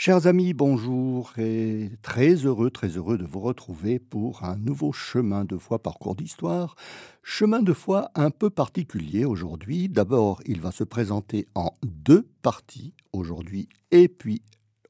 Chers 0.00 0.28
amis, 0.28 0.54
bonjour 0.54 1.32
et 1.38 1.90
très 2.02 2.34
heureux, 2.34 2.70
très 2.70 2.90
heureux 2.90 3.18
de 3.18 3.26
vous 3.26 3.40
retrouver 3.40 3.98
pour 3.98 4.44
un 4.44 4.54
nouveau 4.54 4.92
chemin 4.92 5.44
de 5.44 5.58
foi 5.58 5.82
parcours 5.82 6.14
d'histoire. 6.14 6.76
Chemin 7.24 7.62
de 7.62 7.72
foi 7.72 8.12
un 8.14 8.30
peu 8.30 8.48
particulier 8.48 9.24
aujourd'hui. 9.24 9.88
D'abord, 9.88 10.40
il 10.46 10.60
va 10.60 10.70
se 10.70 10.84
présenter 10.84 11.48
en 11.56 11.72
deux 11.82 12.28
parties 12.42 12.94
aujourd'hui 13.12 13.68
et 13.90 14.06
puis 14.06 14.40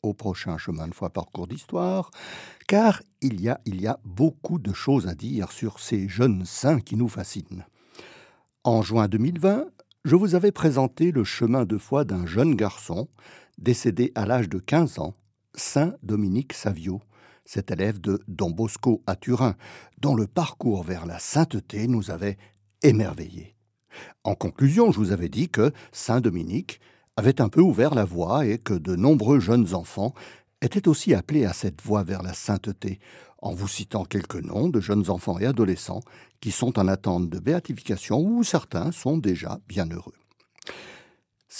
au 0.03 0.13
prochain 0.13 0.59
chemin 0.59 0.87
de 0.87 0.95
foi 0.95 1.09
parcours 1.09 1.47
d'histoire, 1.47 2.11
car 2.67 3.01
il 3.23 3.41
y 3.41 3.49
a, 3.49 3.63
il 3.65 3.81
y 3.81 3.87
a 3.87 3.99
beaucoup 4.05 4.59
de 4.59 4.75
choses 4.75 5.09
à 5.09 5.15
dire 5.15 5.53
sur 5.53 5.81
ces 5.81 6.07
jeunes 6.07 6.45
saints 6.45 6.81
qui 6.81 6.97
nous 6.97 7.09
fascinent. 7.09 7.65
En 8.63 8.83
juin 8.83 9.09
2020, 9.09 9.65
je 10.05 10.17
vous 10.17 10.35
avais 10.35 10.53
présenté 10.53 11.13
le 11.13 11.25
chemin 11.25 11.65
de 11.65 11.79
foi 11.79 12.05
d'un 12.05 12.27
jeune 12.27 12.55
garçon 12.55 13.09
décédé 13.59 14.13
à 14.15 14.25
l'âge 14.25 14.49
de 14.49 14.59
15 14.59 14.99
ans, 14.99 15.15
Saint 15.55 15.95
Dominique 16.03 16.53
Savio, 16.53 17.01
cet 17.45 17.71
élève 17.71 18.01
de 18.01 18.21
Don 18.29 18.51
Bosco 18.51 19.03
à 19.07 19.17
Turin, 19.17 19.57
dont 20.01 20.15
le 20.15 20.27
parcours 20.27 20.83
vers 20.83 21.07
la 21.07 21.19
sainteté 21.19 21.89
nous 21.89 22.11
avait 22.11 22.39
émerveillés. 22.83 23.55
En 24.25 24.35
conclusion, 24.35 24.93
je 24.93 24.99
vous 24.99 25.13
avais 25.13 25.29
dit 25.29 25.49
que 25.49 25.73
Saint 25.93 26.21
Dominique 26.21 26.81
avait 27.17 27.41
un 27.41 27.49
peu 27.49 27.61
ouvert 27.61 27.95
la 27.95 28.05
voie 28.05 28.47
et 28.47 28.59
que 28.59 28.75
de 28.75 28.95
nombreux 28.95 29.41
jeunes 29.41 29.75
enfants 29.75 30.15
étaient 30.61 30.89
aussi 30.89 31.15
appelés 31.15 31.45
à 31.45 31.53
cette 31.53 31.83
voie 31.83 32.05
vers 32.05 32.23
la 32.23 32.35
sainteté, 32.35 33.01
en 33.41 33.53
vous 33.53 33.69
citant 33.69 34.05
quelques 34.05 34.43
noms 34.43 34.69
de 34.69 34.81
jeunes 34.81 35.11
enfants 35.11 35.39
et 35.39 35.47
adolescents 35.47 36.03
qui 36.41 36.51
sont 36.51 36.79
en 36.79 36.89
attente 36.89 37.29
de 37.31 37.39
béatification 37.39 38.21
ou 38.21 38.45
certains 38.45 38.93
sont 38.93 39.17
déjà 39.17 39.61
bien 39.69 39.87
heureux. 39.87 40.15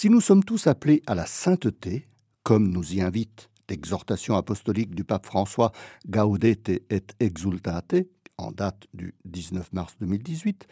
Si 0.01 0.09
nous 0.09 0.21
sommes 0.21 0.45
tous 0.45 0.67
appelés 0.67 1.03
à 1.07 1.13
la 1.13 1.25
sainteté, 1.25 2.07
comme 2.43 2.69
nous 2.69 2.93
y 2.93 3.01
invite 3.01 3.49
l'exhortation 3.69 4.37
apostolique 4.37 4.95
du 4.95 5.03
pape 5.03 5.25
François 5.25 5.73
Gaudete 6.07 6.69
et 6.69 7.03
Exultate, 7.19 8.07
en 8.37 8.53
date 8.53 8.87
du 8.93 9.13
19 9.25 9.73
mars 9.73 9.97
2018, 9.99 10.69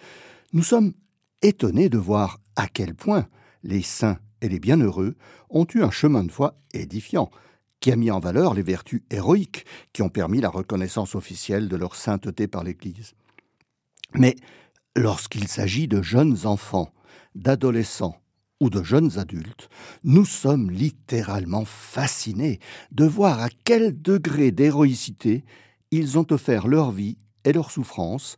nous 0.53 0.64
sommes 0.64 0.94
étonnés 1.42 1.89
de 1.89 1.98
voir 1.98 2.39
à 2.55 2.70
quel 2.70 2.95
point 2.95 3.28
les 3.64 3.81
saints 3.81 4.17
et 4.39 4.48
les 4.48 4.61
bienheureux 4.61 5.17
ont 5.50 5.67
eu 5.75 5.83
un 5.83 5.92
chemin 5.92 6.23
de 6.23 6.31
foi 6.31 6.58
édifiant, 6.73 7.30
qui 7.81 7.92
a 7.92 7.98
mis 7.98 8.11
en 8.11 8.22
valeur 8.22 8.53
les 8.53 8.64
vertus 8.64 9.03
héroïques 9.09 9.66
qui 9.92 10.03
ont 10.03 10.09
permis 10.09 10.39
la 10.39 10.48
reconnaissance 10.48 11.16
officielle 11.16 11.67
de 11.67 11.75
leur 11.75 11.98
sainteté 11.98 12.48
par 12.48 12.64
l'Église. 12.64 13.14
Mais 14.14 14.38
lorsqu'il 14.95 15.50
s'agit 15.50 15.89
de 15.89 16.02
jeunes 16.02 16.45
enfants, 16.45 16.94
d'adolescents 17.36 18.22
ou 18.59 18.69
de 18.69 18.83
jeunes 18.83 19.19
adultes, 19.19 19.69
nous 20.03 20.25
sommes 20.25 20.72
littéralement 20.72 21.66
fascinés 21.66 22.59
de 22.91 23.05
voir 23.05 23.41
à 23.41 23.49
quel 23.64 24.02
degré 24.02 24.52
d'héroïcité 24.52 25.45
ils 25.91 26.17
ont 26.17 26.25
offert 26.31 26.67
leur 26.67 26.91
vie 26.91 27.17
et 27.44 27.53
leur 27.53 27.72
souffrance 27.72 28.36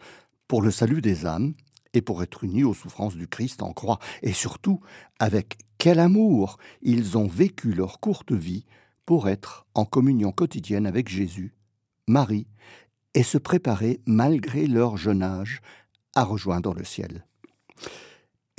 pour 0.48 0.62
le 0.62 0.72
salut 0.72 1.02
des 1.02 1.26
âmes 1.26 1.54
et 1.94 2.02
pour 2.02 2.22
être 2.22 2.44
unis 2.44 2.64
aux 2.64 2.74
souffrances 2.74 3.16
du 3.16 3.28
Christ 3.28 3.64
en 3.64 3.74
croix, 3.74 4.00
et 4.22 4.34
surtout 4.34 4.80
avec 5.20 5.58
quel 5.78 6.00
amour 6.00 6.58
ils 6.82 7.18
ont 7.18 7.28
vécu 7.28 7.74
leur 7.74 8.00
courte 8.00 8.32
vie 8.32 8.66
pour 9.06 9.28
être 9.28 9.66
en 9.74 9.86
communion 9.86 10.32
quotidienne 10.32 10.86
avec 10.86 11.10
Jésus, 11.10 11.56
Marie, 12.08 12.48
et 13.16 13.24
se 13.24 13.40
préparer, 13.40 14.02
malgré 14.06 14.68
leur 14.68 14.98
jeune 14.98 15.24
âge, 15.24 15.62
à 16.16 16.24
rejoindre 16.24 16.76
le 16.76 16.84
ciel. 16.84 17.26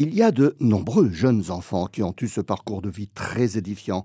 Il 0.03 0.15
y 0.15 0.23
a 0.23 0.31
de 0.31 0.57
nombreux 0.61 1.11
jeunes 1.11 1.51
enfants 1.51 1.85
qui 1.85 2.03
ont 2.03 2.15
eu 2.23 2.27
ce 2.27 2.41
parcours 2.41 2.81
de 2.81 2.89
vie 2.89 3.09
très 3.09 3.59
édifiant. 3.59 4.03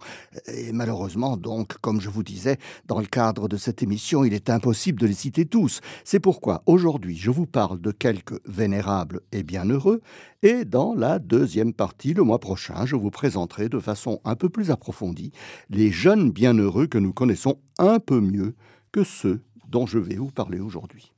Et 0.48 0.74
malheureusement, 0.74 1.38
donc, 1.38 1.78
comme 1.78 2.02
je 2.02 2.10
vous 2.10 2.22
disais, 2.22 2.58
dans 2.86 3.00
le 3.00 3.06
cadre 3.06 3.48
de 3.48 3.56
cette 3.56 3.82
émission, 3.82 4.26
il 4.26 4.34
est 4.34 4.50
impossible 4.50 5.00
de 5.00 5.08
les 5.08 5.14
citer 5.14 5.46
tous. 5.46 5.80
C'est 6.04 6.20
pourquoi 6.20 6.64
aujourd'hui, 6.66 7.16
je 7.16 7.32
vous 7.32 7.46
parle 7.46 7.80
de 7.80 7.92
quelques 7.92 8.46
vénérables 8.46 9.22
et 9.32 9.42
bienheureux. 9.42 10.02
Et 10.44 10.66
dans 10.66 10.94
la 10.96 11.18
deuxième 11.18 11.72
partie, 11.72 12.14
le 12.14 12.24
mois 12.24 12.40
prochain, 12.40 12.86
je 12.86 12.98
vous 12.98 13.10
présenterai 13.10 13.70
de 13.70 13.80
façon 13.80 14.20
un 14.26 14.36
peu 14.36 14.50
plus 14.50 14.72
approfondie 14.72 15.32
les 15.70 15.94
jeunes 15.94 16.30
bienheureux 16.30 16.88
que 16.88 16.98
nous 16.98 17.14
connaissons 17.14 17.58
un 17.80 18.00
peu 18.00 18.20
mieux 18.20 18.54
que 18.92 19.06
ceux 19.06 19.46
dont 19.70 19.86
je 19.86 20.00
vais 20.00 20.16
vous 20.16 20.32
parler 20.32 20.60
aujourd'hui. 20.60 21.14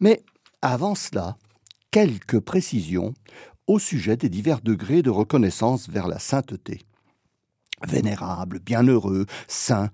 Mais 0.00 0.22
avant 0.62 0.94
cela, 0.94 1.36
quelques 1.90 2.40
précisions 2.40 3.12
au 3.66 3.78
sujet 3.78 4.16
des 4.16 4.28
divers 4.28 4.60
degrés 4.60 5.02
de 5.02 5.10
reconnaissance 5.10 5.88
vers 5.88 6.08
la 6.08 6.18
sainteté. 6.18 6.82
Vénérable, 7.86 8.60
bienheureux, 8.60 9.26
saint, 9.48 9.90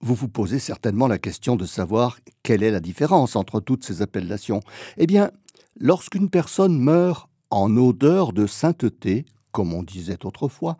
vous 0.00 0.14
vous 0.14 0.28
posez 0.28 0.58
certainement 0.58 1.06
la 1.06 1.18
question 1.18 1.56
de 1.56 1.64
savoir 1.64 2.18
quelle 2.42 2.62
est 2.62 2.70
la 2.70 2.80
différence 2.80 3.36
entre 3.36 3.60
toutes 3.60 3.84
ces 3.84 4.02
appellations. 4.02 4.60
Eh 4.96 5.06
bien, 5.06 5.30
lorsqu'une 5.78 6.28
personne 6.28 6.78
meurt 6.78 7.28
en 7.50 7.76
odeur 7.76 8.32
de 8.32 8.46
sainteté, 8.46 9.24
comme 9.52 9.72
on 9.72 9.82
disait 9.82 10.26
autrefois, 10.26 10.76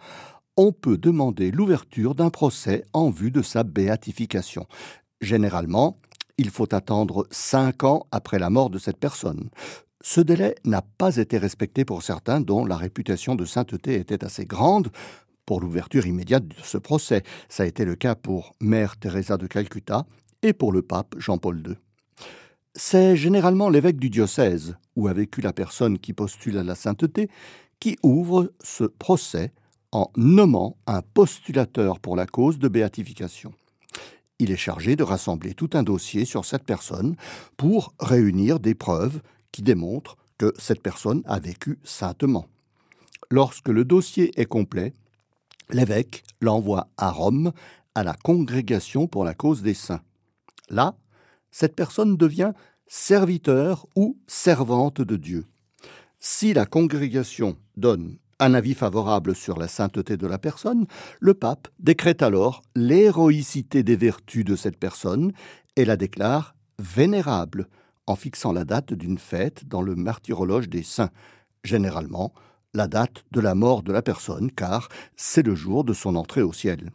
on 0.56 0.72
peut 0.72 0.98
demander 0.98 1.50
l'ouverture 1.50 2.14
d'un 2.14 2.30
procès 2.30 2.84
en 2.92 3.10
vue 3.10 3.30
de 3.30 3.42
sa 3.42 3.62
béatification. 3.62 4.66
Généralement, 5.20 5.98
il 6.36 6.50
faut 6.50 6.74
attendre 6.74 7.26
cinq 7.30 7.84
ans 7.84 8.06
après 8.10 8.38
la 8.38 8.50
mort 8.50 8.70
de 8.70 8.78
cette 8.78 8.98
personne. 8.98 9.50
Ce 10.05 10.21
délai 10.21 10.57
n'a 10.65 10.83
pas 10.83 11.17
été 11.17 11.39
respecté 11.39 11.85
pour 11.85 12.03
certains 12.03 12.41
dont 12.41 12.65
la 12.65 12.77
réputation 12.77 13.37
de 13.37 13.45
sainteté 13.45 13.95
était 13.95 14.25
assez 14.25 14.45
grande 14.45 14.91
pour 15.47 15.61
l'ouverture 15.61 16.07
immédiate 16.07 16.47
de 16.47 16.57
ce 16.61 16.77
procès. 16.77 17.23
Ça 17.49 17.63
a 17.63 17.67
été 17.67 17.85
le 17.85 17.95
cas 17.95 18.17
pour 18.17 18.57
Mère 18.61 18.97
Teresa 18.97 19.37
de 19.37 19.47
Calcutta 19.47 20.05
et 20.43 20.53
pour 20.53 20.73
le 20.73 20.83
pape 20.83 21.15
Jean-Paul 21.19 21.63
II. 21.65 21.77
C'est 22.75 23.17
généralement 23.17 23.69
l'évêque 23.69 24.01
du 24.01 24.11
diocèse 24.11 24.75
où 24.97 25.07
a 25.07 25.13
vécu 25.13 25.41
la 25.41 25.53
personne 25.53 26.01
qui 26.01 26.13
postule 26.13 26.59
à 26.59 26.65
la 26.65 26.75
sainteté 26.75 27.31
qui 27.79 27.97
ouvre 28.03 28.53
ce 28.63 28.84
procès 28.84 29.53
en 29.93 30.11
nommant 30.17 30.79
un 30.89 31.03
postulateur 31.03 32.01
pour 32.01 32.17
la 32.17 32.27
cause 32.27 32.59
de 32.59 32.67
béatification. 32.67 33.53
Il 34.41 34.51
est 34.51 34.57
chargé 34.57 34.97
de 34.97 35.05
rassembler 35.05 35.55
tout 35.55 35.71
un 35.75 35.84
dossier 35.84 36.25
sur 36.25 36.45
cette 36.45 36.65
personne 36.65 37.15
pour 37.57 37.95
réunir 38.01 38.59
des 38.59 38.75
preuves 38.75 39.21
qui 39.53 39.63
démontre 39.63 40.17
que 40.39 40.53
cette 40.59 40.83
personne 40.83 41.23
a 41.27 41.39
vécu 41.39 41.79
saintement. 41.85 42.47
Lorsque 43.31 43.69
le 43.69 43.85
dossier 43.85 44.39
est 44.41 44.47
complet, 44.47 44.93
l'évêque 45.71 46.25
l'envoie 46.41 46.89
à 46.97 47.11
Rome 47.11 47.53
à 47.95 48.03
la 48.03 48.15
congrégation 48.15 49.07
pour 49.07 49.25
la 49.25 49.35
cause 49.35 49.63
des 49.63 49.75
saints. 49.75 50.03
Là, 50.69 50.97
cette 51.51 51.77
personne 51.77 52.17
devient 52.17 52.53
serviteur 52.87 53.87
ou 53.95 54.19
servante 54.27 55.01
de 55.01 55.17
Dieu. 55.17 55.47
Si 56.19 56.53
la 56.53 56.67
congrégation 56.67 57.57
donne 57.77 58.19
un 58.39 58.55
avis 58.55 58.75
favorable 58.75 59.34
sur 59.34 59.59
la 59.59 59.69
sainteté 59.69 60.17
de 60.17 60.27
la 60.27 60.39
personne, 60.39 60.87
le 61.21 61.34
pape 61.34 61.69
décrète 61.79 62.23
alors 62.23 62.63
l'héroïcité 62.75 63.83
des 63.83 63.97
vertus 63.97 64.45
de 64.45 64.57
cette 64.57 64.77
personne 64.77 65.33
et 65.77 65.84
la 65.84 65.97
déclare 65.97 66.55
vénérable, 66.79 67.69
en 68.07 68.17
fixant 68.17 68.53
la 68.53 68.65
date 68.65 68.93
d'une 68.93 69.19
fête 69.19 69.67
dans 69.67 69.83
le 69.83 69.95
martyrologe 69.95 70.69
des 70.69 70.83
saints, 70.83 71.11
généralement 71.65 72.33
la 72.75 72.89
date 72.89 73.25
de 73.33 73.41
la 73.41 73.55
mort 73.55 73.83
de 73.83 73.93
la 73.93 74.03
personne, 74.03 74.51
car 74.51 74.89
c'est 75.17 75.43
le 75.43 75.55
jour 75.55 75.85
de 75.85 75.93
son 75.93 76.17
entrée 76.17 76.43
au 76.43 76.53
ciel. 76.53 76.91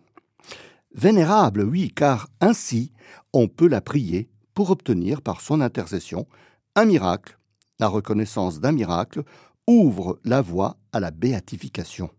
Vénérable, 0.96 1.62
oui, 1.62 1.92
car 1.96 2.28
ainsi 2.42 2.92
on 3.34 3.48
peut 3.48 3.68
la 3.68 3.82
prier 3.82 4.30
pour 4.54 4.72
obtenir 4.72 5.22
par 5.22 5.42
son 5.42 5.62
intercession 5.62 6.28
un 6.76 6.86
miracle. 6.86 7.38
La 7.80 7.88
reconnaissance 7.88 8.60
d'un 8.60 8.72
miracle 8.72 9.24
ouvre 9.68 10.20
la 10.24 10.42
voie 10.42 10.78
à 10.92 11.00
la 11.00 11.12
béatification. 11.12 12.10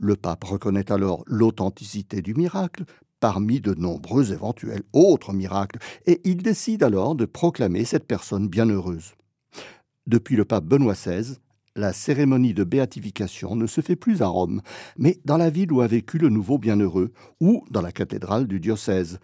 Le 0.00 0.16
pape 0.16 0.44
reconnaît 0.44 0.90
alors 0.90 1.22
l'authenticité 1.26 2.22
du 2.22 2.34
miracle 2.34 2.84
parmi 3.20 3.60
de 3.60 3.74
nombreux 3.74 4.32
éventuels 4.32 4.82
autres 4.92 5.32
miracles, 5.32 5.78
et 6.06 6.20
il 6.24 6.38
décide 6.38 6.82
alors 6.82 7.14
de 7.14 7.26
proclamer 7.26 7.84
cette 7.84 8.06
personne 8.06 8.48
bienheureuse. 8.48 9.14
Depuis 10.06 10.36
le 10.36 10.44
pape 10.44 10.64
Benoît 10.64 10.94
XVI, 10.94 11.36
la 11.76 11.92
cérémonie 11.92 12.54
de 12.54 12.64
béatification 12.64 13.54
ne 13.54 13.66
se 13.66 13.80
fait 13.80 13.96
plus 13.96 14.22
à 14.22 14.26
Rome, 14.26 14.60
mais 14.98 15.20
dans 15.24 15.36
la 15.36 15.50
ville 15.50 15.72
où 15.72 15.82
a 15.82 15.86
vécu 15.86 16.18
le 16.18 16.28
nouveau 16.28 16.58
bienheureux, 16.58 17.12
ou 17.40 17.64
dans 17.70 17.82
la 17.82 17.92
cathédrale 17.92 18.46
du 18.46 18.58
diocèse. 18.58 19.20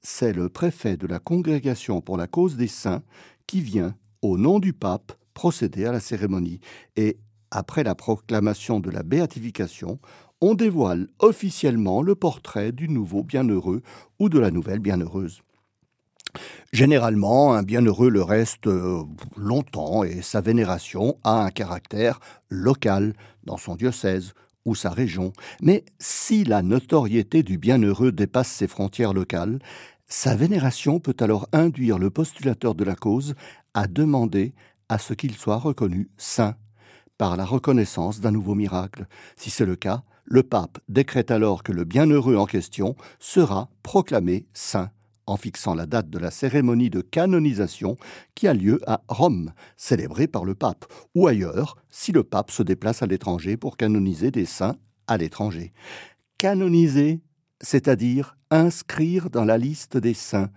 C'est 0.00 0.32
le 0.32 0.48
préfet 0.48 0.96
de 0.96 1.08
la 1.08 1.18
Congrégation 1.18 2.00
pour 2.00 2.16
la 2.16 2.28
cause 2.28 2.56
des 2.56 2.68
saints 2.68 3.02
qui 3.46 3.60
vient, 3.60 3.96
au 4.22 4.38
nom 4.38 4.60
du 4.60 4.72
pape, 4.72 5.12
procéder 5.34 5.86
à 5.86 5.92
la 5.92 6.00
cérémonie, 6.00 6.60
et 6.96 7.18
après 7.50 7.82
la 7.82 7.94
proclamation 7.94 8.78
de 8.78 8.90
la 8.90 9.02
béatification, 9.02 9.98
on 10.40 10.54
dévoile 10.54 11.08
officiellement 11.18 12.02
le 12.02 12.14
portrait 12.14 12.72
du 12.72 12.88
nouveau 12.88 13.22
bienheureux 13.22 13.82
ou 14.18 14.28
de 14.28 14.38
la 14.38 14.50
nouvelle 14.50 14.78
bienheureuse. 14.78 15.42
Généralement, 16.72 17.54
un 17.54 17.62
bienheureux 17.62 18.10
le 18.10 18.22
reste 18.22 18.66
euh, 18.66 19.02
longtemps 19.36 20.04
et 20.04 20.22
sa 20.22 20.40
vénération 20.40 21.18
a 21.24 21.44
un 21.44 21.50
caractère 21.50 22.20
local 22.50 23.14
dans 23.44 23.56
son 23.56 23.74
diocèse 23.74 24.34
ou 24.64 24.74
sa 24.74 24.90
région, 24.90 25.32
mais 25.62 25.84
si 25.98 26.44
la 26.44 26.62
notoriété 26.62 27.42
du 27.42 27.56
bienheureux 27.56 28.12
dépasse 28.12 28.50
ses 28.50 28.68
frontières 28.68 29.14
locales, 29.14 29.60
sa 30.06 30.36
vénération 30.36 31.00
peut 31.00 31.16
alors 31.20 31.48
induire 31.52 31.98
le 31.98 32.10
postulateur 32.10 32.74
de 32.74 32.84
la 32.84 32.94
cause 32.94 33.34
à 33.72 33.86
demander 33.86 34.52
à 34.90 34.98
ce 34.98 35.14
qu'il 35.14 35.34
soit 35.34 35.56
reconnu 35.56 36.10
saint 36.18 36.54
par 37.16 37.36
la 37.36 37.44
reconnaissance 37.44 38.20
d'un 38.20 38.30
nouveau 38.30 38.54
miracle. 38.54 39.06
Si 39.36 39.50
c'est 39.50 39.66
le 39.66 39.76
cas, 39.76 40.02
le 40.30 40.42
pape 40.42 40.78
décrète 40.88 41.30
alors 41.30 41.62
que 41.62 41.72
le 41.72 41.84
bienheureux 41.84 42.36
en 42.36 42.46
question 42.46 42.96
sera 43.18 43.70
proclamé 43.82 44.46
saint 44.52 44.90
en 45.26 45.36
fixant 45.36 45.74
la 45.74 45.86
date 45.86 46.10
de 46.10 46.18
la 46.18 46.30
cérémonie 46.30 46.90
de 46.90 47.00
canonisation 47.00 47.96
qui 48.34 48.48
a 48.48 48.54
lieu 48.54 48.80
à 48.86 49.02
Rome, 49.08 49.52
célébrée 49.76 50.26
par 50.26 50.44
le 50.44 50.54
pape, 50.54 50.86
ou 51.14 51.26
ailleurs 51.26 51.76
si 51.90 52.12
le 52.12 52.24
pape 52.24 52.50
se 52.50 52.62
déplace 52.62 53.02
à 53.02 53.06
l'étranger 53.06 53.56
pour 53.56 53.76
canoniser 53.76 54.30
des 54.30 54.46
saints 54.46 54.76
à 55.06 55.16
l'étranger. 55.18 55.72
Canoniser, 56.38 57.20
c'est-à-dire 57.60 58.36
inscrire 58.50 59.28
dans 59.28 59.44
la 59.44 59.58
liste 59.58 59.96
des 59.96 60.14
saints, 60.14 60.50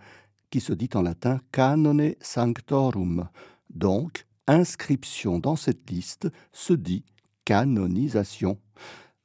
qui 0.50 0.62
se 0.62 0.74
dit 0.74 0.90
en 0.94 1.02
latin 1.02 1.40
canone 1.52 2.14
sanctorum. 2.22 3.30
Donc, 3.70 4.26
inscription 4.48 5.40
dans 5.40 5.56
cette 5.56 5.90
liste 5.90 6.30
se 6.52 6.74
dit 6.74 7.04
canonisation. 7.46 8.58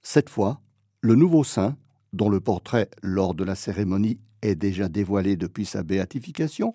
Cette 0.08 0.30
fois, 0.30 0.60
le 1.00 1.16
nouveau 1.16 1.42
saint, 1.42 1.76
dont 2.12 2.28
le 2.28 2.38
portrait 2.38 2.88
lors 3.02 3.34
de 3.34 3.42
la 3.42 3.56
cérémonie 3.56 4.20
est 4.40 4.54
déjà 4.54 4.88
dévoilé 4.88 5.34
depuis 5.34 5.66
sa 5.66 5.82
béatification, 5.82 6.74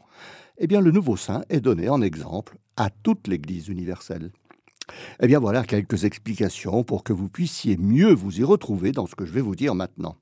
eh 0.58 0.68
bien 0.68 0.82
le 0.82 0.92
nouveau 0.92 1.16
saint 1.16 1.42
est 1.48 1.62
donné 1.62 1.88
en 1.88 2.02
exemple 2.02 2.58
à 2.76 2.90
toute 2.90 3.30
l'Église 3.30 3.70
universelle. 3.70 4.34
Eh 5.22 5.28
bien 5.28 5.40
voilà 5.40 5.64
quelques 5.64 6.04
explications 6.04 6.84
pour 6.84 7.06
que 7.06 7.14
vous 7.14 7.30
puissiez 7.30 7.78
mieux 7.78 8.14
vous 8.14 8.42
y 8.42 8.44
retrouver 8.44 8.92
dans 8.92 9.08
ce 9.08 9.16
que 9.16 9.26
je 9.26 9.32
vais 9.32 9.40
vous 9.40 9.56
dire 9.56 9.76
maintenant. 9.76 10.18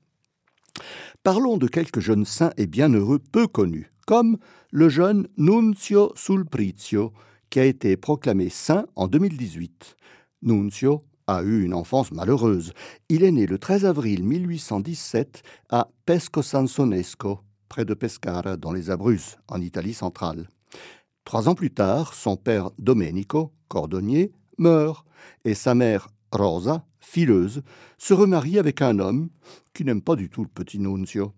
Parlons 1.24 1.56
de 1.56 1.66
quelques 1.66 1.98
jeunes 1.98 2.24
saints 2.24 2.52
et 2.58 2.68
bienheureux 2.68 3.18
peu 3.18 3.48
connus, 3.48 3.90
comme 4.06 4.38
le 4.70 4.88
jeune 4.88 5.26
Nunzio 5.36 6.12
Sulprizio, 6.14 7.12
qui 7.50 7.58
a 7.58 7.64
été 7.64 7.96
proclamé 7.96 8.50
saint 8.50 8.86
en 8.94 9.08
2018. 9.08 9.96
Nunzio 10.42 11.02
a 11.30 11.42
eu 11.42 11.62
une 11.62 11.74
enfance 11.74 12.10
malheureuse. 12.10 12.72
Il 13.08 13.22
est 13.22 13.30
né 13.30 13.46
le 13.46 13.58
13 13.58 13.84
avril 13.84 14.24
1817 14.24 15.42
à 15.70 15.88
Pesco 16.04 16.42
Sansonesco, 16.42 17.40
près 17.68 17.84
de 17.84 17.94
Pescara, 17.94 18.56
dans 18.56 18.72
les 18.72 18.90
Abruzzes, 18.90 19.36
en 19.48 19.60
Italie 19.60 19.94
centrale. 19.94 20.48
Trois 21.24 21.48
ans 21.48 21.54
plus 21.54 21.70
tard, 21.70 22.14
son 22.14 22.36
père 22.36 22.70
Domenico, 22.78 23.52
cordonnier, 23.68 24.32
meurt, 24.58 25.06
et 25.44 25.54
sa 25.54 25.74
mère 25.74 26.08
Rosa, 26.32 26.84
fileuse, 26.98 27.62
se 27.96 28.12
remarie 28.12 28.58
avec 28.58 28.82
un 28.82 28.98
homme 28.98 29.28
qui 29.72 29.84
n'aime 29.84 30.02
pas 30.02 30.16
du 30.16 30.30
tout 30.30 30.42
le 30.42 30.48
petit 30.48 30.80
Nunzio. 30.80 31.32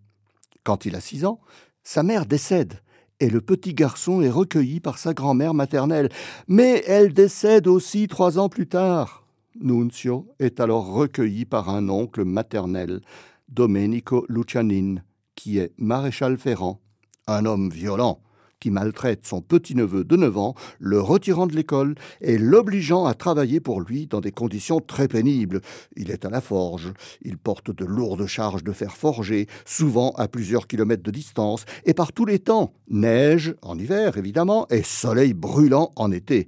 Quand 0.65 0.87
il 0.87 0.97
a 0.97 1.01
six 1.01 1.27
ans, 1.27 1.41
sa 1.83 2.03
mère 2.03 2.25
décède 2.25 2.81
et 3.21 3.29
le 3.29 3.41
petit 3.41 3.75
garçon 3.75 4.23
est 4.23 4.31
recueilli 4.31 4.81
par 4.81 4.99
sa 4.99 5.13
grand-mère 5.13 5.55
maternelle. 5.55 6.09
Mais 6.49 6.83
elle 6.87 7.13
décède 7.13 7.69
aussi 7.69 8.09
trois 8.09 8.39
ans 8.39 8.49
plus 8.49 8.67
tard. 8.67 9.22
Nunzio 9.61 10.29
est 10.39 10.61
alors 10.61 10.87
recueilli 10.87 11.45
par 11.45 11.69
un 11.69 11.89
oncle 11.89 12.25
maternel, 12.25 13.01
Domenico 13.49 14.25
Lucianin, 14.29 14.97
qui 15.35 15.59
est 15.59 15.73
maréchal 15.79 16.39
ferrant, 16.39 16.81
un 17.27 17.45
homme 17.45 17.71
violent 17.71 18.23
qui 18.63 18.71
maltraite 18.71 19.27
son 19.27 19.43
petit-neveu 19.43 20.05
de 20.05 20.15
9 20.15 20.39
ans, 20.39 20.55
le 20.79 21.01
retirant 21.01 21.49
de 21.49 21.57
l'école 21.57 21.97
et 22.21 22.39
l'obligeant 22.39 23.07
à 23.07 23.15
travailler 23.15 23.59
pour 23.59 23.81
lui 23.81 24.07
dans 24.07 24.21
des 24.21 24.31
conditions 24.31 24.79
très 24.79 25.09
pénibles. 25.09 25.61
Il 25.97 26.13
est 26.13 26.25
à 26.25 26.31
la 26.31 26.41
forge, 26.41 26.93
il 27.23 27.39
porte 27.39 27.75
de 27.75 27.85
lourdes 27.85 28.27
charges 28.27 28.63
de 28.63 28.71
fer 28.71 28.95
forgé, 28.97 29.49
souvent 29.65 30.13
à 30.13 30.29
plusieurs 30.29 30.69
kilomètres 30.69 31.03
de 31.03 31.11
distance, 31.11 31.65
et 31.85 31.93
par 31.93 32.13
tous 32.13 32.25
les 32.25 32.39
temps, 32.39 32.73
neige 32.89 33.57
en 33.63 33.77
hiver 33.77 34.17
évidemment, 34.17 34.69
et 34.71 34.85
soleil 34.85 35.35
brûlant 35.35 35.91
en 35.97 36.13
été. 36.13 36.47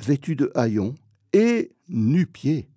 Vêtu 0.00 0.34
de 0.34 0.50
haillons, 0.56 0.96
et 1.32 1.75
nu-pied. 1.88 2.68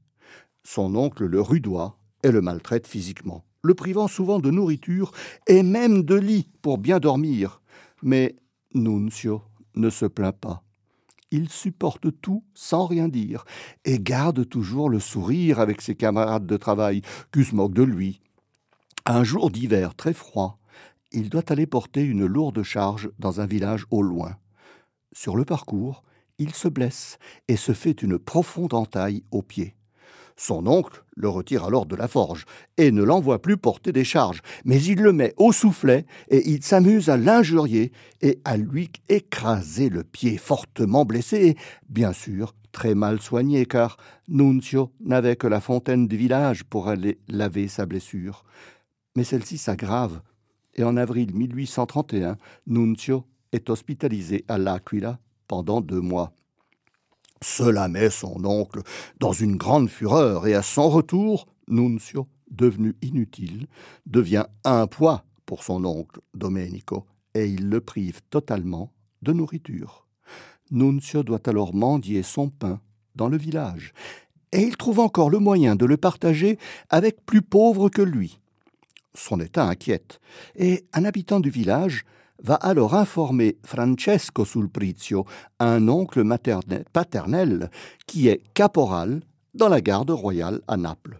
Son 0.64 0.96
oncle 0.96 1.26
le 1.26 1.42
rudoie 1.42 1.98
et 2.24 2.32
le 2.32 2.42
maltraite 2.42 2.88
physiquement, 2.88 3.46
le 3.64 3.74
privant 3.74 4.08
souvent 4.08 4.40
de 4.40 4.52
nourriture 4.52 5.12
et 5.48 5.64
même 5.64 6.04
de 6.04 6.16
lit 6.16 6.50
pour 6.62 6.78
bien 6.78 7.00
dormir. 7.00 7.62
Mais 8.04 8.36
Nunzio 8.74 9.42
ne 9.76 9.90
se 9.90 10.06
plaint 10.06 10.36
pas. 10.36 10.64
Il 11.32 11.50
supporte 11.50 12.08
tout 12.22 12.44
sans 12.54 12.86
rien 12.86 13.08
dire 13.08 13.46
et 13.86 14.00
garde 14.00 14.48
toujours 14.50 14.90
le 14.90 15.00
sourire 15.00 15.60
avec 15.60 15.82
ses 15.82 15.96
camarades 15.96 16.48
de 16.48 16.58
travail 16.58 17.02
qui 17.32 17.44
se 17.44 17.56
moquent 17.56 17.74
de 17.74 17.84
lui. 17.84 18.22
Un 19.06 19.24
jour 19.24 19.52
d'hiver 19.52 19.96
très 19.96 20.14
froid, 20.14 20.60
il 21.12 21.30
doit 21.30 21.52
aller 21.52 21.66
porter 21.66 22.04
une 22.04 22.26
lourde 22.26 22.64
charge 22.64 23.10
dans 23.20 23.42
un 23.42 23.46
village 23.46 23.86
au 23.92 24.02
loin. 24.02 24.38
Sur 25.12 25.36
le 25.36 25.46
parcours, 25.46 26.04
il 26.40 26.54
se 26.54 26.68
blesse 26.68 27.20
et 27.48 27.56
se 27.56 27.74
fait 27.74 28.02
une 28.02 28.18
profonde 28.18 28.74
entaille 28.74 29.24
au 29.32 29.42
pied. 29.42 29.76
Son 30.40 30.68
oncle 30.68 31.04
le 31.18 31.28
retire 31.28 31.66
alors 31.66 31.86
de 31.86 31.98
la 31.98 32.08
forge 32.08 32.46
et 32.78 32.92
ne 32.92 33.04
l'envoie 33.04 33.42
plus 33.42 33.58
porter 33.58 33.92
des 33.92 34.06
charges, 34.06 34.42
mais 34.64 34.82
il 34.82 35.02
le 35.02 35.12
met 35.12 35.34
au 35.36 35.52
soufflet 35.52 36.06
et 36.30 36.50
il 36.50 36.64
s'amuse 36.64 37.10
à 37.10 37.18
l'injurier 37.18 37.92
et 38.22 38.40
à 38.46 38.56
lui 38.56 38.90
écraser 39.10 39.90
le 39.90 40.06
pied 40.06 40.38
fortement 40.38 41.04
blessé 41.04 41.38
et, 41.50 41.58
bien 41.90 42.14
sûr, 42.14 42.56
très 42.72 42.96
mal 42.96 43.20
soigné 43.20 43.66
car 43.66 43.98
Nunzio 44.30 44.94
n'avait 45.02 45.36
que 45.36 45.48
la 45.48 45.60
fontaine 45.60 46.08
du 46.08 46.16
village 46.16 46.64
pour 46.64 46.88
aller 46.88 47.20
laver 47.28 47.68
sa 47.68 47.86
blessure. 47.86 48.46
Mais 49.18 49.26
celle-ci 49.26 49.58
s'aggrave 49.58 50.22
et 50.76 50.84
en 50.84 50.96
avril 50.96 51.36
1831, 51.36 52.38
Nunzio 52.68 53.26
est 53.52 53.70
hospitalisé 53.70 54.46
à 54.48 54.58
l'Aquila 54.58 55.20
pendant 55.50 55.82
deux 55.82 56.00
mois. 56.00 56.32
Cela 57.42 57.90
met 57.90 58.10
son 58.10 58.46
oncle 58.46 58.82
dans 59.20 59.34
une 59.34 59.58
grande 59.58 59.90
fureur, 59.90 60.48
et 60.48 60.54
à 60.54 60.62
son 60.62 60.90
retour, 60.90 61.48
Nunzio, 61.68 62.28
devenu 62.50 62.96
inutile, 63.02 63.68
devient 64.06 64.46
un 64.64 64.88
poids 64.88 65.26
pour 65.46 65.64
son 65.64 65.84
oncle 65.84 66.22
Domenico, 66.34 67.06
et 67.34 67.48
il 67.48 67.68
le 67.68 67.82
prive 67.82 68.22
totalement 68.30 68.94
de 69.22 69.34
nourriture. 69.34 70.08
Nunzio 70.72 71.24
doit 71.24 71.50
alors 71.50 71.74
mendier 71.74 72.24
son 72.24 72.50
pain 72.50 72.80
dans 73.16 73.28
le 73.28 73.38
village, 73.38 73.94
et 74.52 74.62
il 74.62 74.78
trouve 74.78 75.00
encore 75.00 75.30
le 75.30 75.40
moyen 75.40 75.76
de 75.76 75.86
le 75.86 75.98
partager 75.98 76.60
avec 76.90 77.26
plus 77.26 77.42
pauvres 77.42 77.90
que 77.90 78.02
lui. 78.02 78.40
Son 79.16 79.40
état 79.40 79.66
inquiète, 79.66 80.20
et 80.56 80.86
un 80.94 81.06
habitant 81.06 81.40
du 81.40 81.50
village 81.50 82.06
va 82.42 82.56
alors 82.56 82.96
informer 82.96 83.58
Francesco 83.64 84.46
Sulprizio, 84.46 85.26
un 85.60 85.88
oncle 85.88 86.24
paternel, 86.94 87.70
qui 88.08 88.28
est 88.28 88.42
caporal 88.54 89.22
dans 89.54 89.70
la 89.70 89.82
garde 89.82 90.12
royale 90.12 90.62
à 90.68 90.78
Naples. 90.78 91.20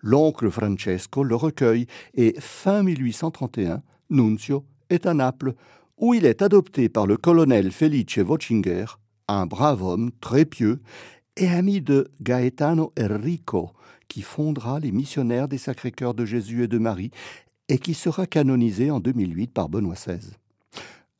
L'oncle 0.00 0.50
Francesco 0.50 1.22
le 1.22 1.34
recueille 1.34 1.86
et 2.14 2.34
fin 2.38 2.82
1831, 2.82 3.82
Nunzio 4.08 4.64
est 4.88 5.06
à 5.06 5.14
Naples, 5.14 5.54
où 5.98 6.14
il 6.14 6.24
est 6.24 6.42
adopté 6.42 6.88
par 6.88 7.06
le 7.06 7.16
colonel 7.16 7.70
Felice 7.70 8.18
Vochinger, 8.18 8.86
un 9.28 9.46
brave 9.46 9.82
homme 9.82 10.10
très 10.20 10.44
pieux 10.44 10.80
et 11.36 11.48
ami 11.48 11.80
de 11.80 12.08
Gaetano 12.22 12.92
Enrico, 12.98 13.70
qui 14.08 14.22
fondera 14.22 14.80
les 14.80 14.90
missionnaires 14.90 15.48
des 15.48 15.58
Sacrés-Cœurs 15.58 16.14
de 16.14 16.24
Jésus 16.24 16.64
et 16.64 16.68
de 16.68 16.78
Marie 16.78 17.10
et 17.68 17.78
qui 17.78 17.94
sera 17.94 18.26
canonisé 18.26 18.90
en 18.90 18.98
2008 18.98 19.52
par 19.52 19.68
Benoît 19.68 19.94
XVI. 19.94 20.39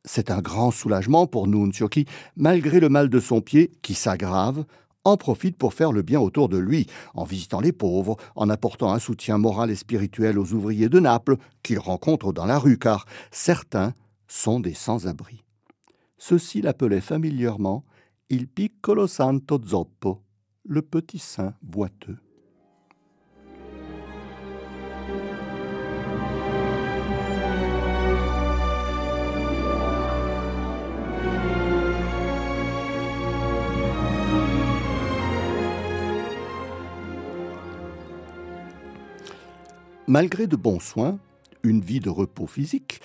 C'est 0.03 0.31
un 0.31 0.41
grand 0.41 0.71
soulagement 0.71 1.27
pour 1.27 1.47
Nunzio 1.47 1.87
qui, 1.87 2.05
malgré 2.35 2.79
le 2.79 2.89
mal 2.89 3.09
de 3.09 3.19
son 3.19 3.41
pied, 3.41 3.71
qui 3.81 3.93
s'aggrave, 3.93 4.65
en 5.03 5.17
profite 5.17 5.57
pour 5.57 5.73
faire 5.73 5.91
le 5.91 6.01
bien 6.01 6.19
autour 6.19 6.49
de 6.49 6.57
lui, 6.57 6.87
en 7.13 7.23
visitant 7.23 7.59
les 7.59 7.71
pauvres, 7.71 8.17
en 8.35 8.49
apportant 8.49 8.93
un 8.93 8.99
soutien 8.99 9.37
moral 9.37 9.71
et 9.71 9.75
spirituel 9.75 10.37
aux 10.37 10.53
ouvriers 10.53 10.89
de 10.89 10.99
Naples 10.99 11.37
qu'il 11.63 11.79
rencontre 11.79 12.33
dans 12.33 12.45
la 12.45 12.59
rue, 12.59 12.77
car 12.77 13.05
certains 13.31 13.93
sont 14.27 14.59
des 14.59 14.73
sans-abri. 14.73 15.43
Ceux-ci 16.17 16.61
l'appelaient 16.61 17.01
familièrement 17.01 17.83
il 18.29 18.47
piccolo 18.47 19.07
santo 19.07 19.59
zoppo, 19.61 20.23
le 20.63 20.81
petit 20.81 21.19
saint 21.19 21.53
boiteux. 21.61 22.17
Malgré 40.11 40.45
de 40.45 40.57
bons 40.57 40.81
soins, 40.81 41.19
une 41.63 41.79
vie 41.79 42.01
de 42.01 42.09
repos 42.09 42.45
physique, 42.45 42.99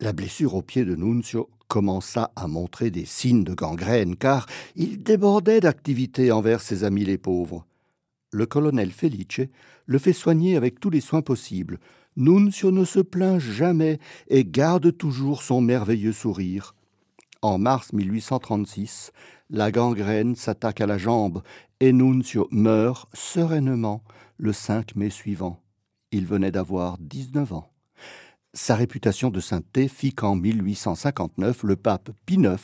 la 0.00 0.12
blessure 0.12 0.56
au 0.56 0.62
pied 0.62 0.84
de 0.84 0.96
Nunzio 0.96 1.48
commença 1.68 2.32
à 2.34 2.48
montrer 2.48 2.90
des 2.90 3.04
signes 3.04 3.44
de 3.44 3.54
gangrène, 3.54 4.16
car 4.16 4.46
il 4.74 5.00
débordait 5.00 5.60
d'activité 5.60 6.32
envers 6.32 6.60
ses 6.60 6.82
amis 6.82 7.04
les 7.04 7.18
pauvres. 7.18 7.64
Le 8.32 8.46
colonel 8.46 8.90
Felice 8.90 9.46
le 9.86 9.98
fait 10.00 10.12
soigner 10.12 10.56
avec 10.56 10.80
tous 10.80 10.90
les 10.90 11.00
soins 11.00 11.22
possibles. 11.22 11.78
Nunzio 12.16 12.72
ne 12.72 12.84
se 12.84 12.98
plaint 12.98 13.38
jamais 13.38 14.00
et 14.26 14.44
garde 14.44 14.96
toujours 14.96 15.44
son 15.44 15.60
merveilleux 15.60 16.10
sourire. 16.12 16.74
En 17.42 17.58
mars 17.58 17.92
1836, 17.92 19.12
la 19.50 19.70
gangrène 19.70 20.34
s'attaque 20.34 20.80
à 20.80 20.86
la 20.88 20.98
jambe 20.98 21.44
et 21.78 21.92
Nunzio 21.92 22.48
meurt 22.50 23.08
sereinement 23.14 24.02
le 24.36 24.52
5 24.52 24.96
mai 24.96 25.10
suivant. 25.10 25.60
Il 26.12 26.26
venait 26.26 26.50
d'avoir 26.50 26.98
19 26.98 27.52
ans. 27.52 27.70
Sa 28.52 28.74
réputation 28.74 29.30
de 29.30 29.38
sainteté 29.38 29.86
fit 29.86 30.12
qu'en 30.12 30.34
1859, 30.34 31.62
le 31.62 31.76
pape 31.76 32.10
Pie 32.26 32.34
IX 32.34 32.56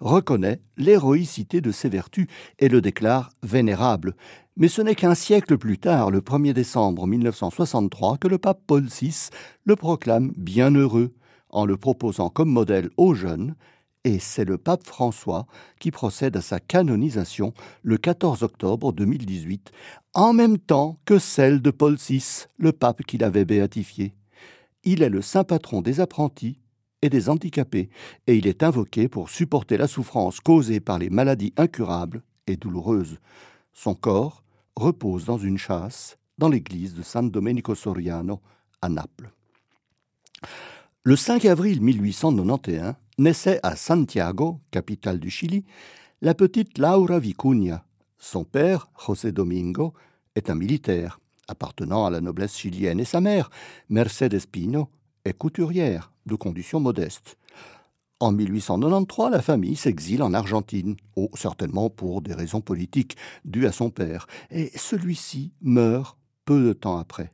reconnaît 0.00 0.60
l'héroïcité 0.76 1.60
de 1.60 1.70
ses 1.70 1.88
vertus 1.88 2.26
et 2.58 2.68
le 2.68 2.80
déclare 2.80 3.30
vénérable. 3.44 4.16
Mais 4.56 4.66
ce 4.66 4.82
n'est 4.82 4.96
qu'un 4.96 5.14
siècle 5.14 5.56
plus 5.56 5.78
tard, 5.78 6.10
le 6.10 6.20
1er 6.22 6.52
décembre 6.54 7.06
1963, 7.06 8.18
que 8.18 8.26
le 8.26 8.38
pape 8.38 8.62
Paul 8.66 8.86
VI 8.86 9.28
le 9.64 9.76
proclame 9.76 10.32
bienheureux 10.36 11.14
en 11.50 11.66
le 11.66 11.76
proposant 11.76 12.30
comme 12.30 12.50
modèle 12.50 12.90
aux 12.96 13.14
jeunes 13.14 13.54
et 14.04 14.18
c'est 14.18 14.44
le 14.44 14.58
pape 14.58 14.86
François 14.86 15.46
qui 15.80 15.90
procède 15.90 16.36
à 16.36 16.40
sa 16.40 16.60
canonisation 16.60 17.52
le 17.82 17.98
14 17.98 18.42
octobre 18.42 18.92
2018, 18.92 19.70
en 20.18 20.32
même 20.32 20.58
temps 20.58 20.98
que 21.04 21.20
celle 21.20 21.62
de 21.62 21.70
Paul 21.70 21.94
VI, 21.94 22.46
le 22.58 22.72
pape 22.72 23.04
qui 23.04 23.18
l'avait 23.18 23.44
béatifié. 23.44 24.16
Il 24.82 25.02
est 25.04 25.10
le 25.10 25.22
saint 25.22 25.44
patron 25.44 25.80
des 25.80 26.00
apprentis 26.00 26.58
et 27.02 27.08
des 27.08 27.28
handicapés, 27.28 27.88
et 28.26 28.34
il 28.36 28.48
est 28.48 28.64
invoqué 28.64 29.06
pour 29.08 29.30
supporter 29.30 29.76
la 29.76 29.86
souffrance 29.86 30.40
causée 30.40 30.80
par 30.80 30.98
les 30.98 31.08
maladies 31.08 31.54
incurables 31.56 32.24
et 32.48 32.56
douloureuses. 32.56 33.18
Son 33.72 33.94
corps 33.94 34.42
repose 34.74 35.24
dans 35.24 35.38
une 35.38 35.56
chasse 35.56 36.18
dans 36.36 36.48
l'église 36.48 36.94
de 36.94 37.02
San 37.02 37.30
Domenico 37.30 37.76
Soriano 37.76 38.40
à 38.82 38.88
Naples. 38.88 39.30
Le 41.04 41.14
5 41.14 41.44
avril 41.44 41.80
1891 41.80 42.94
naissait 43.18 43.60
à 43.62 43.76
Santiago, 43.76 44.58
capitale 44.72 45.20
du 45.20 45.30
Chili, 45.30 45.64
la 46.22 46.34
petite 46.34 46.76
Laura 46.78 47.20
Vicuña. 47.20 47.84
Son 48.18 48.42
père, 48.42 48.90
José 49.06 49.30
Domingo, 49.30 49.94
est 50.38 50.50
un 50.50 50.54
militaire 50.54 51.20
appartenant 51.48 52.06
à 52.06 52.10
la 52.10 52.20
noblesse 52.20 52.56
chilienne 52.56 53.00
et 53.00 53.04
sa 53.04 53.20
mère, 53.20 53.50
Mercedes 53.88 54.46
Pino, 54.50 54.88
est 55.24 55.32
couturière 55.32 56.12
de 56.26 56.34
conditions 56.34 56.80
modestes. 56.80 57.36
En 58.20 58.32
1893, 58.32 59.30
la 59.30 59.42
famille 59.42 59.76
s'exile 59.76 60.22
en 60.22 60.34
Argentine, 60.34 60.96
oh, 61.16 61.30
certainement 61.34 61.88
pour 61.88 62.20
des 62.20 62.34
raisons 62.34 62.60
politiques 62.60 63.16
dues 63.44 63.66
à 63.66 63.72
son 63.72 63.90
père, 63.90 64.26
et 64.50 64.70
celui-ci 64.76 65.52
meurt 65.60 66.18
peu 66.44 66.68
de 66.68 66.72
temps 66.72 66.98
après. 66.98 67.32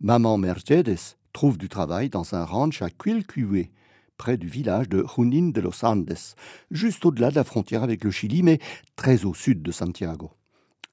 Maman 0.00 0.38
Mercedes 0.38 1.16
trouve 1.32 1.58
du 1.58 1.68
travail 1.68 2.08
dans 2.08 2.34
un 2.34 2.44
ranch 2.44 2.82
à 2.82 2.90
Quilcue, 2.90 3.70
près 4.16 4.36
du 4.36 4.48
village 4.48 4.88
de 4.88 5.04
Junín 5.16 5.52
de 5.52 5.60
los 5.60 5.84
Andes, 5.84 6.34
juste 6.70 7.06
au-delà 7.06 7.30
de 7.30 7.36
la 7.36 7.44
frontière 7.44 7.84
avec 7.84 8.02
le 8.02 8.10
Chili, 8.10 8.42
mais 8.42 8.58
très 8.96 9.24
au 9.24 9.34
sud 9.34 9.62
de 9.62 9.70
Santiago. 9.70 10.32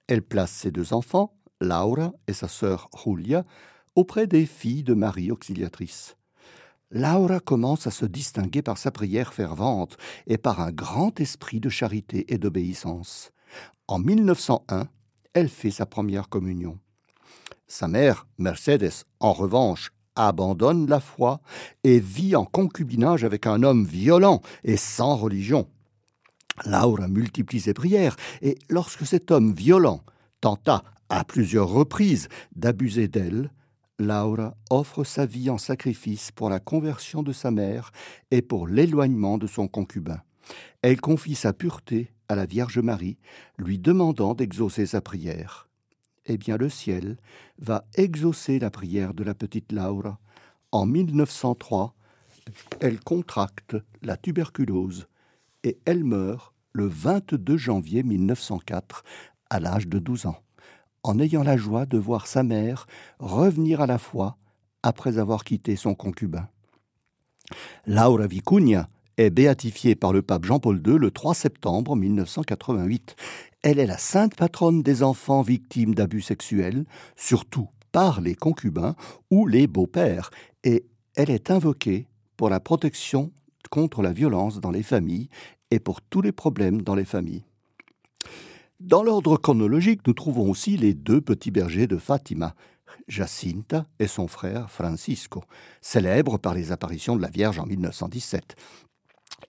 Elle 0.07 0.21
place 0.21 0.51
ses 0.51 0.69
deux 0.69 0.93
enfants, 0.93 1.34
Laura 1.61 2.13
et 2.27 2.33
sa 2.33 2.47
sœur 2.47 2.89
Julia, 3.03 3.45
auprès 3.95 4.27
des 4.27 4.45
filles 4.45 4.83
de 4.83 4.93
Marie 4.93 5.31
Auxiliatrice. 5.31 6.17
Laura 6.91 7.39
commence 7.39 7.87
à 7.87 7.91
se 7.91 8.05
distinguer 8.05 8.61
par 8.61 8.77
sa 8.77 8.91
prière 8.91 9.33
fervente 9.33 9.97
et 10.27 10.37
par 10.37 10.61
un 10.61 10.71
grand 10.71 11.19
esprit 11.19 11.59
de 11.59 11.69
charité 11.69 12.33
et 12.33 12.37
d'obéissance. 12.37 13.31
En 13.87 13.99
1901, 13.99 14.87
elle 15.33 15.49
fait 15.49 15.71
sa 15.71 15.85
première 15.85 16.29
communion. 16.29 16.77
Sa 17.67 17.87
mère, 17.87 18.27
Mercedes, 18.37 19.05
en 19.19 19.33
revanche, 19.33 19.91
abandonne 20.15 20.87
la 20.87 20.99
foi 20.99 21.41
et 21.83 21.99
vit 21.99 22.35
en 22.35 22.45
concubinage 22.45 23.23
avec 23.23 23.47
un 23.47 23.63
homme 23.63 23.85
violent 23.85 24.41
et 24.63 24.77
sans 24.77 25.15
religion. 25.15 25.67
Laura 26.65 27.07
multiplie 27.07 27.59
ses 27.59 27.73
prières, 27.73 28.15
et 28.41 28.57
lorsque 28.69 29.05
cet 29.05 29.31
homme 29.31 29.53
violent 29.53 30.03
tenta 30.39 30.83
à 31.09 31.23
plusieurs 31.23 31.69
reprises 31.69 32.27
d'abuser 32.55 33.07
d'elle, 33.07 33.51
Laura 33.97 34.55
offre 34.69 35.03
sa 35.03 35.25
vie 35.25 35.49
en 35.49 35.57
sacrifice 35.57 36.31
pour 36.31 36.49
la 36.49 36.59
conversion 36.59 37.23
de 37.23 37.31
sa 37.31 37.51
mère 37.51 37.91
et 38.31 38.41
pour 38.41 38.67
l'éloignement 38.67 39.37
de 39.37 39.47
son 39.47 39.67
concubin. 39.67 40.21
Elle 40.81 40.99
confie 40.99 41.35
sa 41.35 41.53
pureté 41.53 42.11
à 42.27 42.35
la 42.35 42.45
Vierge 42.45 42.79
Marie, 42.79 43.17
lui 43.57 43.79
demandant 43.79 44.33
d'exaucer 44.33 44.85
sa 44.85 45.01
prière 45.01 45.65
eh 46.25 46.37
bien 46.37 46.57
le 46.57 46.69
ciel 46.69 47.17
va 47.59 47.85
exaucer 47.95 48.59
la 48.59 48.69
prière 48.69 49.13
de 49.13 49.23
la 49.23 49.33
petite 49.33 49.71
Laura. 49.71 50.19
En 50.71 50.85
1903, 50.85 51.95
elle 52.79 52.99
contracte 52.99 53.75
la 54.01 54.17
tuberculose 54.17 55.07
et 55.63 55.77
elle 55.85 56.03
meurt 56.03 56.53
le 56.73 56.87
22 56.87 57.57
janvier 57.57 58.03
1904 58.03 59.03
à 59.49 59.59
l'âge 59.59 59.87
de 59.87 59.99
12 59.99 60.25
ans, 60.25 60.41
en 61.05 61.19
ayant 61.19 61.43
la 61.43 61.55
joie 61.55 61.85
de 61.85 61.99
voir 61.99 62.25
sa 62.25 62.41
mère 62.41 62.87
revenir 63.19 63.79
à 63.79 63.85
la 63.85 63.99
foi 63.99 64.37
après 64.81 65.19
avoir 65.19 65.43
quitté 65.43 65.75
son 65.75 65.93
concubin. 65.93 66.47
Laura 67.85 68.25
Vicuña 68.25 68.89
est 69.17 69.29
béatifiée 69.29 69.95
par 69.95 70.13
le 70.13 70.23
pape 70.23 70.45
Jean-Paul 70.45 70.81
II 70.85 70.97
le 70.97 71.11
3 71.11 71.35
septembre 71.35 71.95
1988. 71.95 73.15
Elle 73.61 73.77
est 73.77 73.85
la 73.85 73.99
sainte 73.99 74.35
patronne 74.35 74.81
des 74.81 75.03
enfants 75.03 75.43
victimes 75.43 75.93
d'abus 75.93 76.21
sexuels, 76.21 76.85
surtout 77.15 77.69
par 77.91 78.19
les 78.19 78.35
concubins 78.35 78.95
ou 79.29 79.45
les 79.45 79.67
beaux-pères, 79.67 80.31
et 80.63 80.85
elle 81.15 81.29
est 81.29 81.51
invoquée 81.51 82.07
pour 82.35 82.49
la 82.49 82.59
protection 82.59 83.31
contre 83.69 84.01
la 84.01 84.11
violence 84.11 84.59
dans 84.59 84.71
les 84.71 84.83
familles 84.83 85.29
et 85.69 85.79
pour 85.79 86.01
tous 86.01 86.21
les 86.21 86.31
problèmes 86.31 86.81
dans 86.81 86.95
les 86.95 87.05
familles. 87.05 87.43
Dans 88.81 89.03
l'ordre 89.03 89.37
chronologique, 89.37 90.05
nous 90.05 90.13
trouvons 90.13 90.49
aussi 90.49 90.75
les 90.75 90.93
deux 90.93 91.21
petits 91.21 91.49
bergers 91.49 91.87
de 91.87 91.95
Fatima, 91.95 92.55
Jacinta 93.07 93.87
et 93.99 94.07
son 94.07 94.27
frère 94.27 94.69
Francisco, 94.69 95.43
célèbres 95.81 96.37
par 96.37 96.53
les 96.53 96.73
apparitions 96.73 97.15
de 97.15 97.21
la 97.21 97.29
Vierge 97.29 97.57
en 97.57 97.65
1917. 97.65 98.57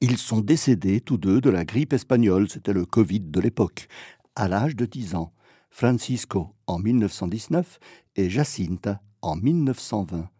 Ils 0.00 0.16
sont 0.16 0.40
décédés 0.40 1.00
tous 1.00 1.16
deux 1.16 1.40
de 1.40 1.50
la 1.50 1.64
grippe 1.64 1.92
espagnole, 1.92 2.48
c'était 2.48 2.72
le 2.72 2.86
Covid 2.86 3.18
de 3.18 3.40
l'époque, 3.40 3.88
à 4.36 4.46
l'âge 4.46 4.76
de 4.76 4.86
10 4.86 5.16
ans. 5.16 5.32
Francisco 5.70 6.54
en 6.68 6.78
1919 6.78 7.80
et 8.14 8.30
Jacinta 8.30 9.02
en 9.22 9.34
1920, 9.34 10.30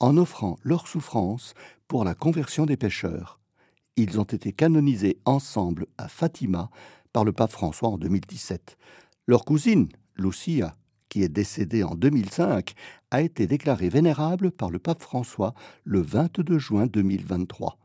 en 0.00 0.16
offrant 0.18 0.58
leur 0.62 0.86
souffrance 0.86 1.54
pour 1.88 2.04
la 2.04 2.14
conversion 2.14 2.66
des 2.66 2.76
pêcheurs. 2.76 3.40
Ils 3.96 4.20
ont 4.20 4.24
été 4.24 4.52
canonisés 4.52 5.18
ensemble 5.24 5.86
à 5.96 6.08
Fatima 6.08 6.68
par 7.14 7.24
le 7.24 7.32
pape 7.32 7.52
François 7.52 7.88
en 7.88 7.96
2017. 7.96 8.76
Leur 9.26 9.46
cousine, 9.46 9.88
Lucia, 10.16 10.74
qui 11.08 11.22
est 11.22 11.28
décédée 11.28 11.84
en 11.84 11.94
2005, 11.94 12.74
a 13.12 13.22
été 13.22 13.46
déclarée 13.46 13.88
vénérable 13.88 14.50
par 14.50 14.68
le 14.68 14.80
pape 14.80 15.00
François 15.00 15.54
le 15.84 16.02
22 16.02 16.58
juin 16.58 16.86
2023. 16.86 17.78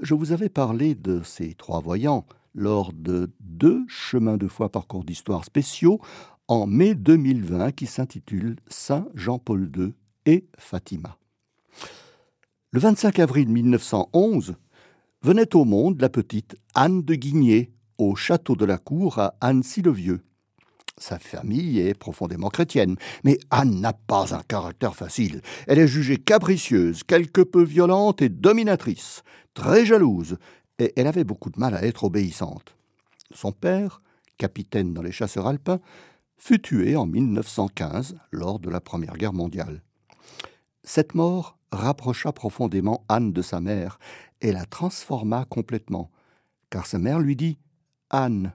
Je 0.00 0.14
vous 0.14 0.30
avais 0.32 0.48
parlé 0.48 0.94
de 0.94 1.22
ces 1.24 1.54
trois 1.54 1.80
voyants 1.80 2.24
lors 2.54 2.92
de 2.92 3.32
deux 3.40 3.84
chemins 3.88 4.36
de 4.36 4.46
foi 4.46 4.70
parcours 4.70 5.04
d'histoire 5.04 5.44
spéciaux 5.44 6.00
en 6.46 6.68
mai 6.68 6.94
2020 6.94 7.72
qui 7.72 7.86
s'intitulent 7.86 8.56
Saint 8.68 9.08
Jean-Paul 9.14 9.70
II 9.76 9.92
et 10.24 10.46
Fatima. 10.56 11.18
Le 12.70 12.78
25 12.78 13.18
avril 13.18 13.48
1911 13.48 14.54
venait 15.22 15.56
au 15.56 15.64
monde 15.64 16.00
la 16.00 16.08
petite 16.08 16.56
Anne 16.74 17.02
de 17.02 17.16
Guigné 17.16 17.72
au 17.98 18.16
château 18.16 18.56
de 18.56 18.64
la 18.64 18.78
Cour 18.78 19.18
à 19.18 19.34
Annecy-le-Vieux. 19.40 20.22
Sa 20.96 21.18
famille 21.18 21.78
est 21.78 21.94
profondément 21.94 22.48
chrétienne, 22.48 22.96
mais 23.22 23.38
Anne 23.50 23.80
n'a 23.80 23.92
pas 23.92 24.34
un 24.34 24.42
caractère 24.42 24.96
facile. 24.96 25.42
Elle 25.66 25.78
est 25.78 25.86
jugée 25.86 26.16
capricieuse, 26.16 27.04
quelque 27.04 27.40
peu 27.40 27.62
violente 27.62 28.22
et 28.22 28.28
dominatrice, 28.28 29.22
très 29.54 29.86
jalouse, 29.86 30.38
et 30.78 30.92
elle 30.96 31.06
avait 31.06 31.24
beaucoup 31.24 31.50
de 31.50 31.60
mal 31.60 31.74
à 31.74 31.84
être 31.84 32.04
obéissante. 32.04 32.74
Son 33.32 33.52
père, 33.52 34.02
capitaine 34.38 34.94
dans 34.94 35.02
les 35.02 35.12
chasseurs 35.12 35.46
alpins, 35.46 35.80
fut 36.36 36.60
tué 36.60 36.96
en 36.96 37.06
1915 37.06 38.16
lors 38.30 38.58
de 38.58 38.70
la 38.70 38.80
Première 38.80 39.16
Guerre 39.16 39.32
mondiale. 39.32 39.82
Cette 40.84 41.14
mort 41.14 41.58
rapprocha 41.70 42.32
profondément 42.32 43.04
Anne 43.08 43.32
de 43.32 43.42
sa 43.42 43.60
mère 43.60 43.98
et 44.40 44.52
la 44.52 44.64
transforma 44.64 45.44
complètement, 45.44 46.10
car 46.70 46.86
sa 46.86 46.98
mère 46.98 47.18
lui 47.18 47.36
dit 47.36 47.58
Anne, 48.10 48.54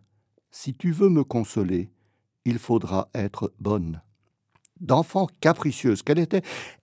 si 0.51 0.73
tu 0.73 0.91
veux 0.91 1.09
me 1.09 1.23
consoler, 1.23 1.91
il 2.45 2.59
faudra 2.59 3.09
être 3.13 3.53
bonne. 3.59 4.01
D'enfant 4.79 5.27
capricieuse 5.41 6.01
qu'elle 6.01 6.19
était, 6.19 6.41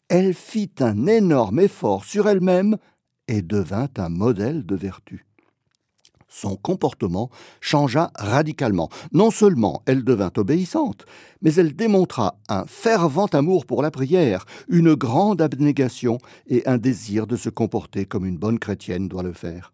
elle 0.09 0.35
fit 0.35 0.73
un 0.81 1.07
énorme 1.07 1.61
effort 1.61 2.05
sur 2.05 2.29
elle-même 2.29 2.77
et 3.29 3.43
devint 3.43 3.89
un 3.97 4.09
modèle 4.09 4.65
de 4.65 4.77
vertu. 4.77 5.27
son 6.31 6.57
comportement 6.57 7.29
changea 7.61 8.11
radicalement. 8.15 8.89
Non 9.13 9.31
seulement 9.31 9.83
elle 9.87 10.05
devint 10.05 10.33
obéissante, 10.37 11.05
mais 11.43 11.55
elle 11.55 11.75
démontra 11.75 12.39
un 12.49 12.65
fervent 12.67 13.27
amour 13.27 13.67
pour 13.67 13.83
la 13.83 13.91
prière, 13.91 14.47
une 14.69 14.95
grande 14.95 15.43
abnégation 15.43 16.19
et 16.47 16.67
un 16.67 16.79
désir 16.79 17.27
de 17.27 17.37
se 17.37 17.51
comporter 17.51 18.07
comme 18.07 18.25
une 18.25 18.39
bonne 18.39 18.59
chrétienne 18.59 19.09
doit 19.09 19.25
le 19.25 19.33
faire. 19.33 19.73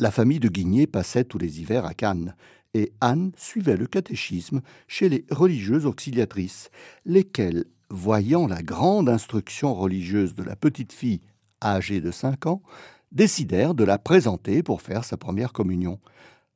La 0.00 0.12
famille 0.12 0.38
de 0.38 0.48
Guigné 0.48 0.86
passait 0.86 1.24
tous 1.24 1.38
les 1.38 1.60
hivers 1.60 1.84
à 1.84 1.92
Cannes, 1.92 2.36
et 2.72 2.92
Anne 3.00 3.32
suivait 3.36 3.76
le 3.76 3.88
catéchisme 3.88 4.60
chez 4.86 5.08
les 5.08 5.24
religieuses 5.28 5.86
auxiliatrices, 5.86 6.70
lesquelles, 7.04 7.64
voyant 7.90 8.46
la 8.46 8.62
grande 8.62 9.08
instruction 9.08 9.74
religieuse 9.74 10.36
de 10.36 10.44
la 10.44 10.54
petite 10.54 10.92
fille 10.92 11.22
âgée 11.60 12.00
de 12.00 12.12
cinq 12.12 12.46
ans, 12.46 12.62
décidèrent 13.10 13.74
de 13.74 13.82
la 13.82 13.98
présenter 13.98 14.62
pour 14.62 14.82
faire 14.82 15.04
sa 15.04 15.16
première 15.16 15.52
communion. 15.52 15.98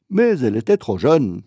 Mais 0.09 0.39
elle 0.39 0.57
était 0.57 0.77
trop 0.77 0.99
jeune. 0.99 1.43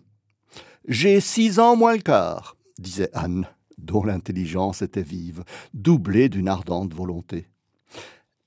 J'ai 0.86 1.20
six 1.20 1.58
ans 1.58 1.76
moins 1.76 1.94
le 1.94 2.02
quart, 2.02 2.58
disait 2.78 3.08
Anne, 3.14 3.46
dont 3.78 4.04
l'intelligence 4.04 4.82
était 4.82 5.00
vive, 5.00 5.44
doublée 5.72 6.28
d'une 6.28 6.48
ardente 6.48 6.92
volonté. 6.92 7.46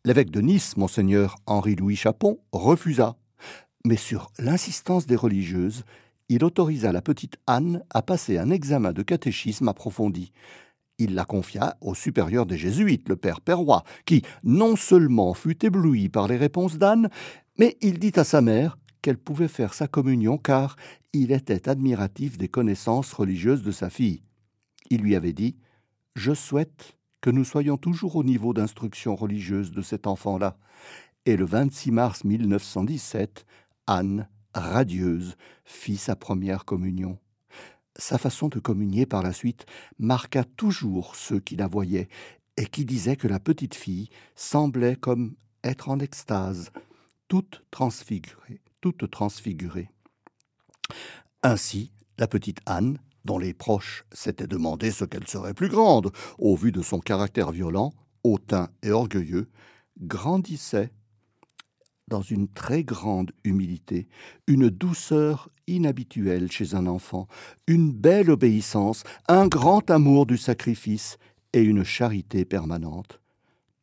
L'évêque 0.05 0.29
de 0.29 0.41
Nice, 0.41 0.77
monseigneur 0.77 1.37
Henri-Louis 1.47 1.95
Chapon, 1.95 2.37
refusa, 2.51 3.17
mais 3.85 3.97
sur 3.97 4.31
l'insistance 4.37 5.05
des 5.05 5.15
religieuses, 5.15 5.83
il 6.27 6.43
autorisa 6.43 6.91
la 6.91 7.01
petite 7.01 7.37
Anne 7.47 7.83
à 7.89 8.01
passer 8.01 8.37
un 8.37 8.51
examen 8.51 8.93
de 8.93 9.01
catéchisme 9.01 9.67
approfondi. 9.67 10.31
Il 10.99 11.15
la 11.15 11.25
confia 11.25 11.77
au 11.81 11.95
supérieur 11.95 12.45
des 12.45 12.57
Jésuites, 12.57 13.07
le 13.09 13.15
père 13.15 13.41
Perrois, 13.41 13.83
qui 14.05 14.21
non 14.43 14.75
seulement 14.75 15.33
fut 15.33 15.65
ébloui 15.65 16.09
par 16.09 16.27
les 16.27 16.37
réponses 16.37 16.77
d'Anne, 16.77 17.09
mais 17.57 17.77
il 17.81 17.99
dit 17.99 18.13
à 18.15 18.23
sa 18.23 18.41
mère 18.41 18.77
qu'elle 19.01 19.17
pouvait 19.17 19.47
faire 19.47 19.73
sa 19.73 19.87
communion 19.87 20.37
car 20.37 20.75
il 21.13 21.31
était 21.31 21.69
admiratif 21.69 22.37
des 22.37 22.49
connaissances 22.49 23.13
religieuses 23.13 23.63
de 23.63 23.71
sa 23.71 23.89
fille. 23.89 24.21
Il 24.89 25.01
lui 25.01 25.15
avait 25.15 25.33
dit 25.33 25.55
Je 26.15 26.33
souhaite 26.33 26.97
que 27.21 27.29
nous 27.29 27.45
soyons 27.45 27.77
toujours 27.77 28.15
au 28.15 28.23
niveau 28.23 28.53
d'instruction 28.53 29.15
religieuse 29.15 29.71
de 29.71 29.81
cet 29.81 30.05
enfant-là. 30.05 30.57
Et 31.25 31.37
le 31.37 31.45
26 31.45 31.91
mars 31.91 32.23
1917, 32.23 33.45
Anne, 33.89 34.27
radieuse, 34.53 35.35
fit 35.65 35.97
sa 35.97 36.15
première 36.15 36.65
communion 36.65 37.19
sa 37.99 38.17
façon 38.17 38.47
de 38.47 38.59
communier 38.59 39.05
par 39.05 39.21
la 39.21 39.33
suite 39.33 39.65
marqua 39.99 40.43
toujours 40.43 41.15
ceux 41.15 41.39
qui 41.39 41.55
la 41.55 41.67
voyaient 41.67 42.09
et 42.57 42.65
qui 42.65 42.85
disaient 42.85 43.15
que 43.15 43.27
la 43.27 43.39
petite 43.39 43.75
fille 43.75 44.09
semblait 44.35 44.95
comme 44.95 45.35
être 45.63 45.89
en 45.89 45.99
extase, 45.99 46.71
toute 47.27 47.63
transfigurée, 47.71 48.61
toute 48.81 49.09
transfigurée. 49.11 49.89
Ainsi, 51.43 51.91
la 52.17 52.27
petite 52.27 52.59
Anne, 52.65 52.97
dont 53.25 53.37
les 53.37 53.53
proches 53.53 54.05
s'étaient 54.11 54.47
demandé 54.47 54.91
ce 54.91 55.05
qu'elle 55.05 55.27
serait 55.27 55.53
plus 55.53 55.69
grande, 55.69 56.11
au 56.37 56.55
vu 56.55 56.71
de 56.71 56.81
son 56.81 56.99
caractère 56.99 57.51
violent, 57.51 57.93
hautain 58.23 58.69
et 58.81 58.91
orgueilleux, 58.91 59.49
grandissait 59.99 60.91
dans 62.09 62.21
une 62.21 62.47
très 62.47 62.83
grande 62.83 63.31
humilité, 63.43 64.07
une 64.47 64.69
douceur 64.69 65.49
inhabituelle 65.67 66.51
chez 66.51 66.75
un 66.75 66.87
enfant, 66.87 67.27
une 67.67 67.91
belle 67.91 68.31
obéissance, 68.31 69.03
un 69.27 69.47
grand 69.47 69.89
amour 69.89 70.25
du 70.25 70.37
sacrifice 70.37 71.17
et 71.53 71.61
une 71.61 71.83
charité 71.83 72.43
permanente. 72.43 73.21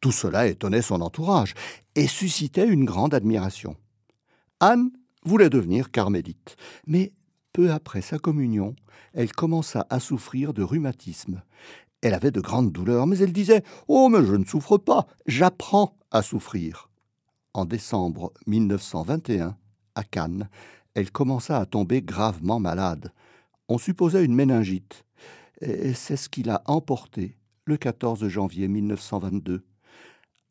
Tout 0.00 0.12
cela 0.12 0.46
étonnait 0.46 0.82
son 0.82 1.00
entourage 1.00 1.54
et 1.94 2.06
suscitait 2.06 2.68
une 2.68 2.84
grande 2.84 3.14
admiration. 3.14 3.76
Anne 4.60 4.90
voulait 5.24 5.50
devenir 5.50 5.90
carmélite, 5.90 6.56
mais 6.86 7.12
peu 7.52 7.70
après 7.70 8.02
sa 8.02 8.18
communion, 8.18 8.74
elle 9.14 9.32
commença 9.32 9.86
à 9.88 10.00
souffrir 10.00 10.52
de 10.52 10.62
rhumatisme. 10.62 11.42
Elle 12.02 12.14
avait 12.14 12.30
de 12.30 12.40
grandes 12.40 12.72
douleurs, 12.72 13.06
mais 13.06 13.18
elle 13.18 13.32
disait 13.32 13.62
Oh, 13.88 14.08
mais 14.08 14.24
je 14.24 14.34
ne 14.34 14.44
souffre 14.44 14.76
pas, 14.76 15.06
j'apprends 15.26 15.96
à 16.10 16.22
souffrir 16.22 16.90
en 17.56 17.64
décembre 17.64 18.32
1921, 18.46 19.56
à 19.94 20.04
Cannes, 20.04 20.48
elle 20.94 21.10
commença 21.10 21.58
à 21.58 21.66
tomber 21.66 22.02
gravement 22.02 22.60
malade. 22.60 23.12
On 23.68 23.78
supposait 23.78 24.24
une 24.24 24.34
méningite, 24.34 25.04
et 25.60 25.94
c'est 25.94 26.16
ce 26.16 26.28
qui 26.28 26.42
l'a 26.42 26.62
emportée 26.66 27.36
le 27.64 27.76
14 27.76 28.28
janvier 28.28 28.68
1922. 28.68 29.64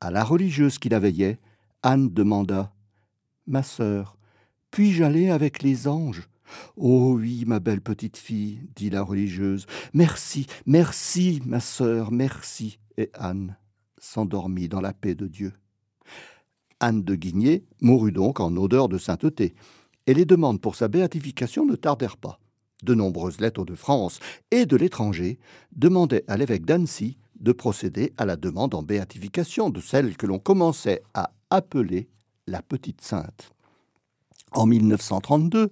À 0.01 0.11
la 0.11 0.23
religieuse 0.23 0.79
qui 0.79 0.89
la 0.89 0.99
veillait, 0.99 1.39
Anne 1.83 2.09
demanda 2.09 2.73
Ma 3.47 3.61
sœur, 3.61 4.17
puis-je 4.71 5.03
aller 5.03 5.29
avec 5.29 5.61
les 5.61 5.87
anges 5.87 6.27
Oh 6.75 7.13
oui, 7.17 7.43
ma 7.45 7.59
belle 7.59 7.81
petite 7.81 8.17
fille, 8.17 8.61
dit 8.75 8.89
la 8.89 9.03
religieuse. 9.03 9.65
Merci, 9.93 10.47
merci, 10.65 11.41
ma 11.45 11.59
sœur, 11.59 12.11
merci. 12.11 12.79
Et 12.97 13.09
Anne 13.13 13.57
s'endormit 13.97 14.67
dans 14.67 14.81
la 14.81 14.93
paix 14.93 15.15
de 15.15 15.27
Dieu. 15.27 15.53
Anne 16.79 17.03
de 17.03 17.15
Guigné 17.15 17.63
mourut 17.81 18.11
donc 18.11 18.39
en 18.39 18.55
odeur 18.55 18.89
de 18.89 18.97
sainteté, 18.97 19.55
et 20.07 20.13
les 20.13 20.25
demandes 20.25 20.61
pour 20.61 20.75
sa 20.75 20.87
béatification 20.87 21.65
ne 21.65 21.75
tardèrent 21.75 22.17
pas. 22.17 22.39
De 22.83 22.93
nombreuses 22.93 23.39
lettres 23.39 23.65
de 23.65 23.75
France 23.75 24.19
et 24.51 24.65
de 24.65 24.75
l'étranger 24.75 25.39
demandaient 25.75 26.25
à 26.27 26.37
l'évêque 26.37 26.65
d'Annecy 26.65 27.17
de 27.39 27.51
procéder 27.51 28.13
à 28.17 28.25
la 28.25 28.35
demande 28.35 28.75
en 28.75 28.83
béatification 28.83 29.69
de 29.69 29.81
celle 29.81 30.17
que 30.17 30.25
l'on 30.25 30.39
commençait 30.39 31.01
à 31.13 31.31
appeler 31.49 32.07
la 32.47 32.61
petite 32.61 33.01
sainte. 33.01 33.51
En 34.51 34.65
1932, 34.65 35.69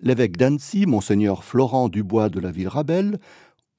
l'évêque 0.00 0.36
d'Annecy, 0.36 0.86
monseigneur 0.86 1.44
Florent 1.44 1.88
Dubois 1.88 2.28
de 2.28 2.40
la 2.40 2.50
ville 2.50 2.68
Rabel, 2.68 3.18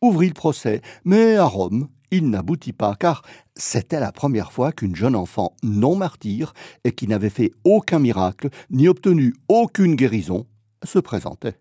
ouvrit 0.01 0.27
le 0.27 0.33
procès, 0.33 0.81
mais 1.05 1.35
à 1.35 1.45
Rome, 1.45 1.87
il 2.11 2.29
n'aboutit 2.29 2.73
pas, 2.73 2.95
car 2.95 3.21
c'était 3.55 3.99
la 3.99 4.11
première 4.11 4.51
fois 4.51 4.71
qu'une 4.71 4.95
jeune 4.95 5.15
enfant 5.15 5.53
non 5.63 5.95
martyre 5.95 6.53
et 6.83 6.91
qui 6.91 7.07
n'avait 7.07 7.29
fait 7.29 7.51
aucun 7.63 7.99
miracle 7.99 8.49
ni 8.69 8.87
obtenu 8.87 9.35
aucune 9.49 9.95
guérison 9.95 10.45
se 10.83 10.99
présentait. 10.99 11.59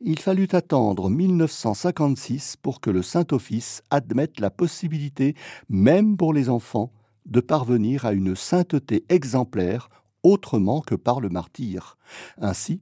Il 0.00 0.18
fallut 0.18 0.48
attendre 0.52 1.10
1956 1.10 2.56
pour 2.56 2.80
que 2.80 2.90
le 2.90 3.02
Saint-Office 3.02 3.82
admette 3.90 4.40
la 4.40 4.50
possibilité, 4.50 5.34
même 5.68 6.16
pour 6.16 6.32
les 6.32 6.48
enfants, 6.48 6.92
de 7.26 7.40
parvenir 7.40 8.06
à 8.06 8.12
une 8.12 8.34
sainteté 8.34 9.04
exemplaire 9.08 9.90
autrement 10.22 10.80
que 10.80 10.94
par 10.94 11.20
le 11.20 11.28
martyr. 11.28 11.98
Ainsi, 12.38 12.80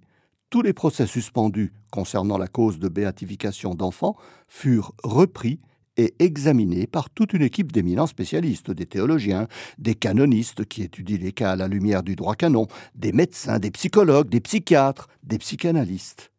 tous 0.51 0.63
les 0.63 0.73
procès 0.73 1.07
suspendus 1.07 1.73
concernant 1.91 2.39
la 2.39 2.47
cause 2.47 2.79
de 2.79 2.89
béatification 2.89 3.75
d'enfants 3.75 4.17
furent 4.47 4.93
repris 5.03 5.61
et 5.97 6.15
examiné 6.19 6.87
par 6.87 7.11
toute 7.11 7.33
une 7.33 7.43
équipe 7.43 7.73
d'éminents 7.73 8.07
spécialistes, 8.07 8.71
des 8.71 8.87
théologiens, 8.87 9.49
des 9.79 9.95
canonistes 9.95 10.65
qui 10.67 10.83
étudient 10.83 11.19
les 11.19 11.33
cas 11.33 11.53
à 11.53 11.57
la 11.57 11.69
lumière 11.69 12.03
du 12.03 12.17
droit 12.17 12.35
canon, 12.35 12.67
des 12.95 13.13
médecins, 13.13 13.59
des 13.59 13.71
psychologues, 13.71 14.29
des 14.29 14.41
psychiatres, 14.41 15.09
des 15.23 15.39
psychanalystes. 15.39 16.31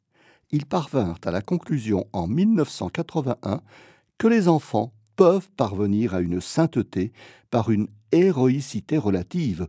Ils 0.51 0.65
parvinrent 0.65 1.19
à 1.25 1.31
la 1.31 1.41
conclusion 1.41 2.05
en 2.13 2.27
1981 2.27 3.61
que 4.17 4.27
les 4.27 4.47
enfants 4.47 4.93
peuvent 5.15 5.49
parvenir 5.57 6.13
à 6.13 6.21
une 6.21 6.39
sainteté 6.39 7.11
par 7.49 7.69
une 7.69 7.87
héroïcité 8.11 8.97
relative, 8.97 9.67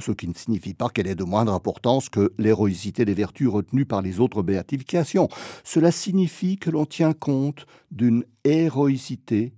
ce 0.00 0.12
qui 0.12 0.28
ne 0.28 0.34
signifie 0.34 0.74
pas 0.74 0.88
qu'elle 0.88 1.06
est 1.06 1.14
de 1.14 1.24
moindre 1.24 1.52
importance 1.52 2.08
que 2.08 2.32
l'héroïcité 2.38 3.04
des 3.04 3.14
vertus 3.14 3.48
retenues 3.48 3.86
par 3.86 4.02
les 4.02 4.20
autres 4.20 4.42
béatifications. 4.42 5.28
Cela 5.64 5.90
signifie 5.90 6.58
que 6.58 6.70
l'on 6.70 6.86
tient 6.86 7.12
compte 7.12 7.66
d'une 7.90 8.24
héroïcité 8.44 9.54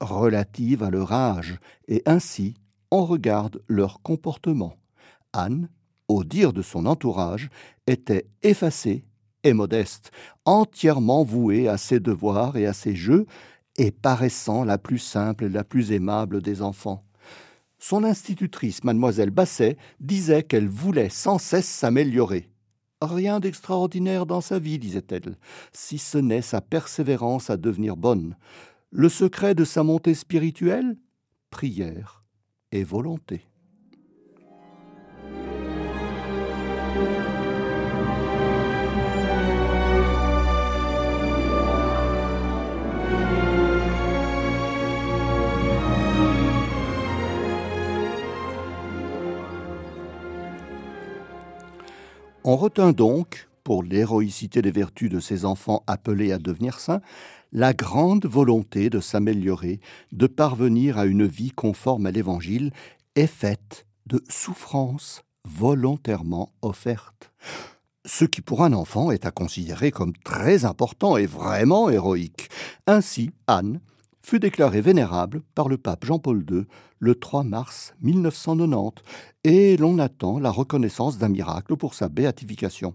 relative 0.00 0.82
à 0.82 0.90
leur 0.90 1.12
âge, 1.12 1.58
et 1.88 2.02
ainsi 2.06 2.54
on 2.90 3.04
regarde 3.04 3.62
leur 3.68 4.02
comportement. 4.02 4.76
Anne, 5.32 5.68
au 6.08 6.24
dire 6.24 6.52
de 6.52 6.62
son 6.62 6.86
entourage, 6.86 7.50
était 7.86 8.26
effacée 8.42 9.04
et 9.44 9.52
modeste, 9.52 10.10
entièrement 10.44 11.24
vouée 11.24 11.68
à 11.68 11.78
ses 11.78 12.00
devoirs 12.00 12.56
et 12.56 12.66
à 12.66 12.72
ses 12.72 12.94
jeux, 12.94 13.26
et 13.78 13.90
paraissant 13.90 14.64
la 14.64 14.78
plus 14.78 14.98
simple 14.98 15.44
et 15.44 15.48
la 15.48 15.64
plus 15.64 15.92
aimable 15.92 16.42
des 16.42 16.60
enfants. 16.60 17.04
Son 17.82 18.04
institutrice, 18.04 18.84
mademoiselle 18.84 19.30
Basset, 19.30 19.78
disait 20.00 20.42
qu'elle 20.42 20.68
voulait 20.68 21.08
sans 21.08 21.38
cesse 21.38 21.66
s'améliorer. 21.66 22.50
Rien 23.00 23.40
d'extraordinaire 23.40 24.26
dans 24.26 24.42
sa 24.42 24.58
vie, 24.58 24.78
disait-elle, 24.78 25.38
si 25.72 25.96
ce 25.96 26.18
n'est 26.18 26.42
sa 26.42 26.60
persévérance 26.60 27.48
à 27.48 27.56
devenir 27.56 27.96
bonne. 27.96 28.36
Le 28.90 29.08
secret 29.08 29.54
de 29.54 29.64
sa 29.64 29.82
montée 29.82 30.14
spirituelle? 30.14 30.98
Prière 31.48 32.22
et 32.70 32.84
volonté. 32.84 33.40
On 52.42 52.56
retint 52.56 52.92
donc, 52.92 53.50
pour 53.64 53.82
l'héroïcité 53.82 54.62
des 54.62 54.70
vertus 54.70 55.10
de 55.10 55.20
ces 55.20 55.44
enfants 55.44 55.84
appelés 55.86 56.32
à 56.32 56.38
devenir 56.38 56.80
saints, 56.80 57.02
la 57.52 57.74
grande 57.74 58.24
volonté 58.24 58.88
de 58.88 58.98
s'améliorer, 58.98 59.80
de 60.12 60.26
parvenir 60.26 60.96
à 60.96 61.04
une 61.04 61.26
vie 61.26 61.50
conforme 61.50 62.06
à 62.06 62.10
l'Évangile, 62.10 62.72
est 63.14 63.26
faite 63.26 63.84
de 64.06 64.22
souffrances 64.30 65.22
volontairement 65.46 66.50
offertes. 66.62 67.30
Ce 68.06 68.24
qui 68.24 68.40
pour 68.40 68.64
un 68.64 68.72
enfant 68.72 69.10
est 69.10 69.26
à 69.26 69.30
considérer 69.30 69.90
comme 69.90 70.14
très 70.24 70.64
important 70.64 71.18
et 71.18 71.26
vraiment 71.26 71.90
héroïque. 71.90 72.48
Ainsi, 72.86 73.32
Anne 73.48 73.80
fut 74.30 74.38
déclarée 74.38 74.80
vénérable 74.80 75.42
par 75.56 75.68
le 75.68 75.76
pape 75.76 76.04
Jean-Paul 76.04 76.46
II 76.48 76.62
le 77.00 77.14
3 77.16 77.42
mars 77.42 77.94
1990, 78.00 79.02
et 79.42 79.76
l'on 79.76 79.98
attend 79.98 80.38
la 80.38 80.52
reconnaissance 80.52 81.18
d'un 81.18 81.30
miracle 81.30 81.76
pour 81.76 81.94
sa 81.94 82.08
béatification. 82.08 82.94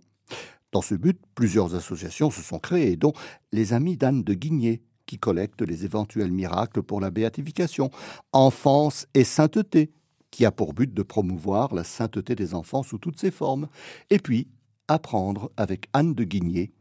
Dans 0.72 0.82
ce 0.82 0.96
but, 0.96 1.20
plusieurs 1.36 1.76
associations 1.76 2.32
se 2.32 2.42
sont 2.42 2.60
créées, 2.60 2.96
dont 2.96 3.12
les 3.52 3.74
Amis 3.74 3.98
d'Anne 3.98 4.24
de 4.24 4.34
Guigné, 4.34 4.82
qui 5.08 5.20
collectent 5.20 5.62
les 5.62 5.84
éventuels 5.84 6.32
miracles 6.32 6.84
pour 6.84 7.02
la 7.02 7.12
béatification, 7.12 7.92
Enfance 8.32 9.06
et 9.14 9.26
Sainteté, 9.26 9.92
qui 10.32 10.46
a 10.46 10.54
pour 10.54 10.74
but 10.74 10.94
de 10.94 11.04
promouvoir 11.04 11.76
la 11.76 11.84
sainteté 11.84 12.36
des 12.36 12.54
enfants 12.54 12.82
sous 12.82 12.98
toutes 12.98 13.20
ses 13.20 13.32
formes, 13.32 13.68
et 14.10 14.20
puis 14.20 14.48
Apprendre 14.88 15.52
avec 15.58 15.90
Anne 15.92 16.14
de 16.14 16.24
Guigné, 16.24 16.72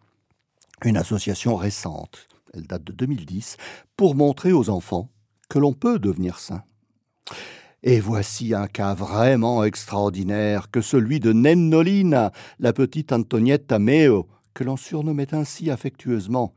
une 0.84 0.96
association 0.96 1.56
récente, 1.56 2.28
elle 2.54 2.66
date 2.66 2.84
de 2.84 2.92
2010, 2.92 3.56
pour 3.96 4.14
montrer 4.14 4.52
aux 4.52 4.70
enfants 4.70 5.10
que 5.48 5.58
l'on 5.58 5.72
peut 5.72 5.98
devenir 5.98 6.38
saint. 6.38 6.62
Et 7.82 8.00
voici 8.00 8.54
un 8.54 8.66
cas 8.66 8.94
vraiment 8.94 9.62
extraordinaire 9.62 10.70
que 10.70 10.80
celui 10.80 11.20
de 11.20 11.32
Nennolina, 11.32 12.32
la 12.58 12.72
petite 12.72 13.12
Antonietta 13.12 13.78
Meo, 13.78 14.26
que 14.54 14.64
l'on 14.64 14.76
surnommait 14.76 15.34
ainsi 15.34 15.70
affectueusement. 15.70 16.54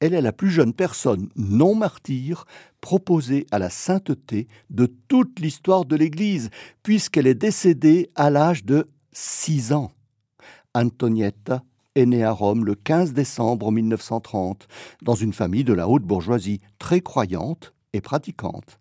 Elle 0.00 0.14
est 0.14 0.22
la 0.22 0.32
plus 0.32 0.50
jeune 0.50 0.72
personne 0.72 1.28
non 1.34 1.74
martyre 1.74 2.44
proposée 2.80 3.46
à 3.50 3.58
la 3.58 3.70
sainteté 3.70 4.46
de 4.70 4.86
toute 5.08 5.40
l'histoire 5.40 5.84
de 5.84 5.96
l'Église, 5.96 6.50
puisqu'elle 6.84 7.26
est 7.26 7.34
décédée 7.34 8.10
à 8.14 8.30
l'âge 8.30 8.64
de 8.64 8.88
six 9.12 9.72
ans. 9.72 9.90
Antonietta 10.74 11.64
est 11.98 12.06
née 12.06 12.22
à 12.22 12.30
Rome 12.30 12.64
le 12.64 12.74
15 12.76 13.12
décembre 13.12 13.72
1930, 13.72 14.68
dans 15.02 15.16
une 15.16 15.32
famille 15.32 15.64
de 15.64 15.72
la 15.72 15.88
haute 15.88 16.04
bourgeoisie 16.04 16.60
très 16.78 17.00
croyante 17.00 17.74
et 17.92 18.00
pratiquante. 18.00 18.78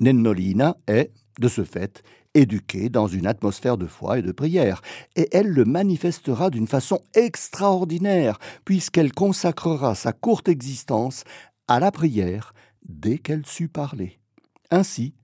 Nennolina 0.00 0.76
est, 0.86 1.12
de 1.38 1.48
ce 1.48 1.62
fait, 1.62 2.02
éduquée 2.34 2.88
dans 2.88 3.06
une 3.06 3.26
atmosphère 3.26 3.76
de 3.76 3.86
foi 3.86 4.18
et 4.18 4.22
de 4.22 4.32
prière, 4.32 4.80
et 5.14 5.28
elle 5.32 5.48
le 5.48 5.64
manifestera 5.64 6.48
d'une 6.48 6.66
façon 6.66 7.00
extraordinaire, 7.14 8.38
puisqu'elle 8.64 9.12
consacrera 9.12 9.94
sa 9.94 10.12
courte 10.12 10.48
existence 10.48 11.24
à 11.66 11.80
la 11.80 11.90
prière 11.90 12.54
dès 12.88 13.18
qu'elle 13.18 13.44
sut 13.44 13.68
parler. 13.68 14.20
Ainsi, 14.70 15.14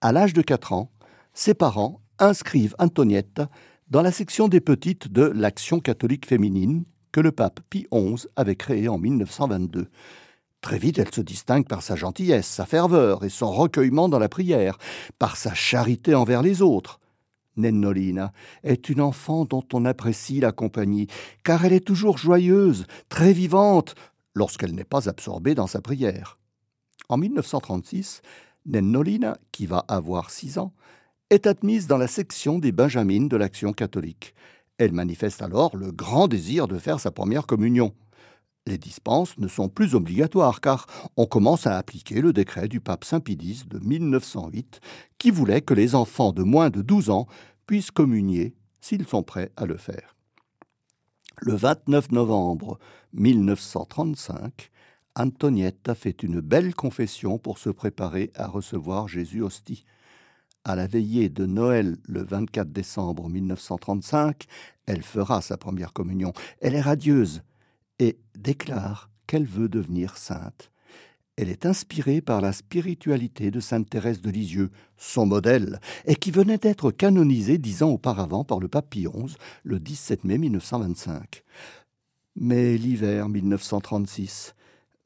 à 0.00 0.12
l'âge 0.12 0.34
de 0.34 0.42
quatre 0.42 0.72
ans, 0.72 0.90
ses 1.32 1.54
parents 1.54 2.02
inscrivent 2.18 2.74
Antonietta 2.78 3.48
dans 3.90 4.02
la 4.02 4.12
section 4.12 4.48
des 4.48 4.60
petites 4.60 5.10
de 5.10 5.22
l'Action 5.22 5.80
catholique 5.80 6.26
féminine 6.26 6.84
que 7.10 7.20
le 7.20 7.32
pape 7.32 7.60
Pie 7.70 7.86
XI 7.90 8.26
avait 8.36 8.56
créée 8.56 8.88
en 8.88 8.98
1922. 8.98 9.88
Très 10.60 10.78
vite, 10.78 10.98
elle 10.98 11.14
se 11.14 11.22
distingue 11.22 11.66
par 11.66 11.82
sa 11.82 11.96
gentillesse, 11.96 12.46
sa 12.46 12.66
ferveur 12.66 13.24
et 13.24 13.30
son 13.30 13.50
recueillement 13.50 14.08
dans 14.08 14.18
la 14.18 14.28
prière, 14.28 14.76
par 15.18 15.36
sa 15.36 15.54
charité 15.54 16.14
envers 16.14 16.42
les 16.42 16.60
autres. 16.60 17.00
Nennolina 17.56 18.32
est 18.62 18.88
une 18.88 19.00
enfant 19.00 19.44
dont 19.44 19.64
on 19.72 19.84
apprécie 19.84 20.40
la 20.40 20.52
compagnie, 20.52 21.06
car 21.42 21.64
elle 21.64 21.72
est 21.72 21.86
toujours 21.86 22.18
joyeuse, 22.18 22.86
très 23.08 23.32
vivante, 23.32 23.94
lorsqu'elle 24.34 24.74
n'est 24.74 24.84
pas 24.84 25.08
absorbée 25.08 25.54
dans 25.54 25.66
sa 25.66 25.80
prière. 25.80 26.38
En 27.08 27.16
1936, 27.16 28.20
Nennolina, 28.66 29.38
qui 29.50 29.66
va 29.66 29.84
avoir 29.88 30.30
six 30.30 30.58
ans, 30.58 30.74
est 31.30 31.46
admise 31.46 31.86
dans 31.86 31.98
la 31.98 32.08
section 32.08 32.58
des 32.58 32.72
Benjamines 32.72 33.28
de 33.28 33.36
l'Action 33.36 33.72
catholique. 33.72 34.34
Elle 34.78 34.92
manifeste 34.92 35.42
alors 35.42 35.76
le 35.76 35.92
grand 35.92 36.28
désir 36.28 36.68
de 36.68 36.78
faire 36.78 37.00
sa 37.00 37.10
première 37.10 37.46
communion 37.46 37.92
les 38.68 38.78
dispenses 38.78 39.36
ne 39.38 39.48
sont 39.48 39.68
plus 39.68 39.94
obligatoires 39.94 40.60
car 40.60 40.86
on 41.16 41.26
commence 41.26 41.66
à 41.66 41.76
appliquer 41.76 42.20
le 42.20 42.32
décret 42.32 42.68
du 42.68 42.80
pape 42.80 43.04
Saint-Pidis 43.04 43.64
de 43.66 43.78
1908 43.78 44.80
qui 45.16 45.30
voulait 45.30 45.62
que 45.62 45.74
les 45.74 45.94
enfants 45.94 46.32
de 46.32 46.42
moins 46.42 46.70
de 46.70 46.82
12 46.82 47.10
ans 47.10 47.26
puissent 47.66 47.90
communier 47.90 48.54
s'ils 48.80 49.06
sont 49.06 49.22
prêts 49.22 49.50
à 49.56 49.66
le 49.66 49.76
faire. 49.76 50.14
Le 51.40 51.54
29 51.54 52.12
novembre 52.12 52.78
1935, 53.14 54.70
Antoniette 55.16 55.88
a 55.88 55.94
fait 55.94 56.22
une 56.22 56.40
belle 56.40 56.74
confession 56.74 57.38
pour 57.38 57.58
se 57.58 57.70
préparer 57.70 58.30
à 58.34 58.46
recevoir 58.46 59.08
Jésus 59.08 59.42
hostie. 59.42 59.84
À 60.68 60.76
la 60.76 60.86
veillée 60.86 61.30
de 61.30 61.46
Noël 61.46 61.96
le 62.06 62.22
24 62.22 62.70
décembre 62.70 63.30
1935, 63.30 64.44
elle 64.84 65.00
fera 65.00 65.40
sa 65.40 65.56
première 65.56 65.94
communion. 65.94 66.34
Elle 66.60 66.74
est 66.74 66.82
radieuse, 66.82 67.40
et 67.98 68.18
déclare 68.36 69.08
qu'elle 69.26 69.46
veut 69.46 69.70
devenir 69.70 70.18
sainte. 70.18 70.70
Elle 71.36 71.48
est 71.48 71.64
inspirée 71.64 72.20
par 72.20 72.42
la 72.42 72.52
spiritualité 72.52 73.50
de 73.50 73.60
sainte 73.60 73.88
Thérèse 73.88 74.20
de 74.20 74.28
Lisieux, 74.28 74.70
son 74.98 75.24
modèle, 75.24 75.80
et 76.04 76.16
qui 76.16 76.30
venait 76.30 76.58
d'être 76.58 76.90
canonisée 76.90 77.56
dix 77.56 77.82
ans 77.82 77.92
auparavant 77.92 78.44
par 78.44 78.60
le 78.60 78.68
pape 78.68 78.90
Pie 78.90 79.06
XI, 79.06 79.36
le 79.64 79.80
17 79.80 80.24
mai 80.24 80.36
1925. 80.36 81.44
Mais 82.36 82.76
l'hiver 82.76 83.30
1936 83.30 84.54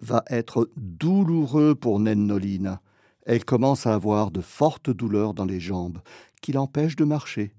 va 0.00 0.24
être 0.28 0.68
douloureux 0.76 1.76
pour 1.76 2.00
Nennolina. 2.00 2.82
Elle 3.24 3.44
commence 3.44 3.86
à 3.86 3.94
avoir 3.94 4.30
de 4.30 4.40
fortes 4.40 4.90
douleurs 4.90 5.34
dans 5.34 5.44
les 5.44 5.60
jambes 5.60 6.00
qui 6.40 6.52
l'empêchent 6.52 6.96
de 6.96 7.04
marcher. 7.04 7.54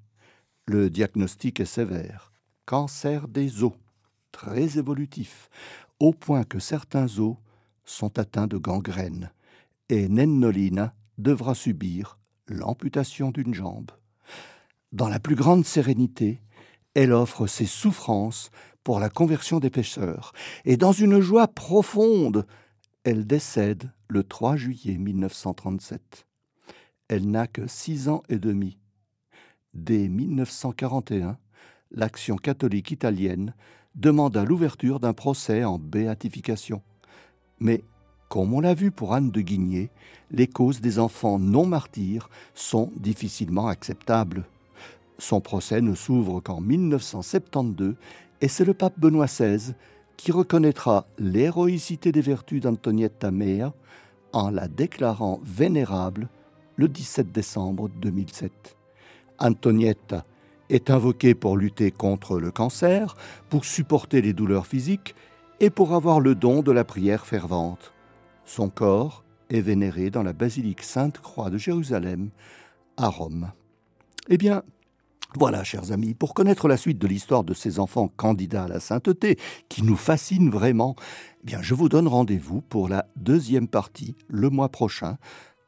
Le 0.65 0.89
diagnostic 0.89 1.59
est 1.59 1.65
sévère. 1.65 2.31
Cancer 2.65 3.27
des 3.27 3.63
os 3.63 3.73
très 4.31 4.77
évolutif, 4.77 5.49
au 5.99 6.11
point 6.11 6.43
que 6.43 6.59
certains 6.59 7.19
os 7.19 7.35
sont 7.85 8.19
atteints 8.19 8.47
de 8.47 8.57
gangrène, 8.57 9.31
et 9.89 10.09
Nennolina 10.09 10.93
devra 11.17 11.55
subir 11.55 12.17
l'amputation 12.47 13.31
d'une 13.31 13.53
jambe. 13.53 13.91
Dans 14.91 15.07
la 15.07 15.19
plus 15.19 15.35
grande 15.35 15.65
sérénité, 15.65 16.41
elle 16.93 17.13
offre 17.13 17.47
ses 17.47 17.65
souffrances 17.65 18.51
pour 18.83 18.99
la 18.99 19.09
conversion 19.09 19.59
des 19.59 19.69
pécheurs, 19.69 20.33
et 20.65 20.77
dans 20.77 20.91
une 20.91 21.19
joie 21.19 21.47
profonde, 21.47 22.45
elle 23.03 23.27
décède 23.27 23.91
le 24.07 24.23
3 24.23 24.55
juillet 24.55 24.97
1937. 24.97 26.25
Elle 27.09 27.29
n'a 27.29 27.47
que 27.47 27.67
six 27.67 28.07
ans 28.07 28.23
et 28.29 28.37
demi. 28.37 28.77
Dès 29.73 30.07
1941, 30.07 31.37
l'action 31.91 32.37
catholique 32.37 32.91
italienne 32.91 33.53
demanda 33.95 34.45
l'ouverture 34.45 34.99
d'un 34.99 35.13
procès 35.13 35.63
en 35.63 35.79
béatification. 35.79 36.81
Mais, 37.59 37.83
comme 38.29 38.53
on 38.53 38.61
l'a 38.61 38.73
vu 38.73 38.89
pour 38.89 39.13
Anne 39.13 39.31
de 39.31 39.41
Guigné, 39.41 39.89
les 40.31 40.47
causes 40.47 40.81
des 40.81 40.97
enfants 40.97 41.37
non 41.39 41.65
martyrs 41.65 42.29
sont 42.55 42.91
difficilement 42.95 43.67
acceptables. 43.67 44.45
Son 45.19 45.41
procès 45.41 45.81
ne 45.81 45.93
s'ouvre 45.93 46.39
qu'en 46.39 46.61
1972 46.61 47.95
et 48.41 48.47
c'est 48.47 48.65
le 48.65 48.73
pape 48.73 48.99
Benoît 48.99 49.27
XVI 49.27 49.73
qui 50.17 50.31
reconnaîtra 50.31 51.05
l'héroïcité 51.17 52.11
des 52.11 52.21
vertus 52.21 52.61
d'Antonietta 52.61 53.31
Mea 53.31 53.73
en 54.31 54.49
la 54.49 54.67
déclarant 54.67 55.39
vénérable 55.43 56.29
le 56.75 56.87
17 56.87 57.31
décembre 57.31 57.89
2007. 58.01 58.77
Antonietta 59.39 60.25
est 60.69 60.89
invoqué 60.89 61.35
pour 61.35 61.57
lutter 61.57 61.91
contre 61.91 62.39
le 62.39 62.51
cancer, 62.51 63.15
pour 63.49 63.65
supporter 63.65 64.21
les 64.21 64.33
douleurs 64.33 64.65
physiques 64.65 65.15
et 65.59 65.69
pour 65.69 65.93
avoir 65.93 66.19
le 66.19 66.35
don 66.35 66.61
de 66.61 66.71
la 66.71 66.83
prière 66.83 67.25
fervente. 67.25 67.93
Son 68.45 68.69
corps 68.69 69.23
est 69.49 69.61
vénéré 69.61 70.09
dans 70.09 70.23
la 70.23 70.33
basilique 70.33 70.81
Sainte-Croix 70.81 71.49
de 71.49 71.57
Jérusalem, 71.57 72.29
à 72.97 73.07
Rome. 73.07 73.51
Eh 74.29 74.37
bien, 74.37 74.63
voilà, 75.35 75.63
chers 75.63 75.91
amis, 75.91 76.13
pour 76.13 76.33
connaître 76.33 76.67
la 76.67 76.77
suite 76.77 76.99
de 76.99 77.07
l'histoire 77.07 77.43
de 77.43 77.53
ces 77.53 77.79
enfants 77.79 78.07
candidats 78.07 78.65
à 78.65 78.67
la 78.67 78.79
sainteté, 78.79 79.37
qui 79.67 79.83
nous 79.83 79.95
fascinent 79.95 80.49
vraiment, 80.49 80.95
eh 81.41 81.45
bien, 81.45 81.61
je 81.61 81.73
vous 81.73 81.89
donne 81.89 82.07
rendez-vous 82.07 82.61
pour 82.61 82.87
la 82.87 83.07
deuxième 83.15 83.67
partie 83.67 84.15
le 84.27 84.49
mois 84.49 84.69
prochain, 84.69 85.17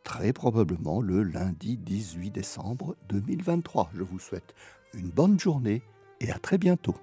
très 0.03 0.33
probablement 0.33 1.01
le 1.01 1.23
lundi 1.23 1.77
18 1.77 2.31
décembre 2.31 2.95
2023. 3.09 3.89
Je 3.95 4.03
vous 4.03 4.19
souhaite 4.19 4.53
une 4.93 5.09
bonne 5.09 5.39
journée 5.39 5.81
et 6.21 6.31
à 6.31 6.37
très 6.37 6.57
bientôt. 6.57 6.95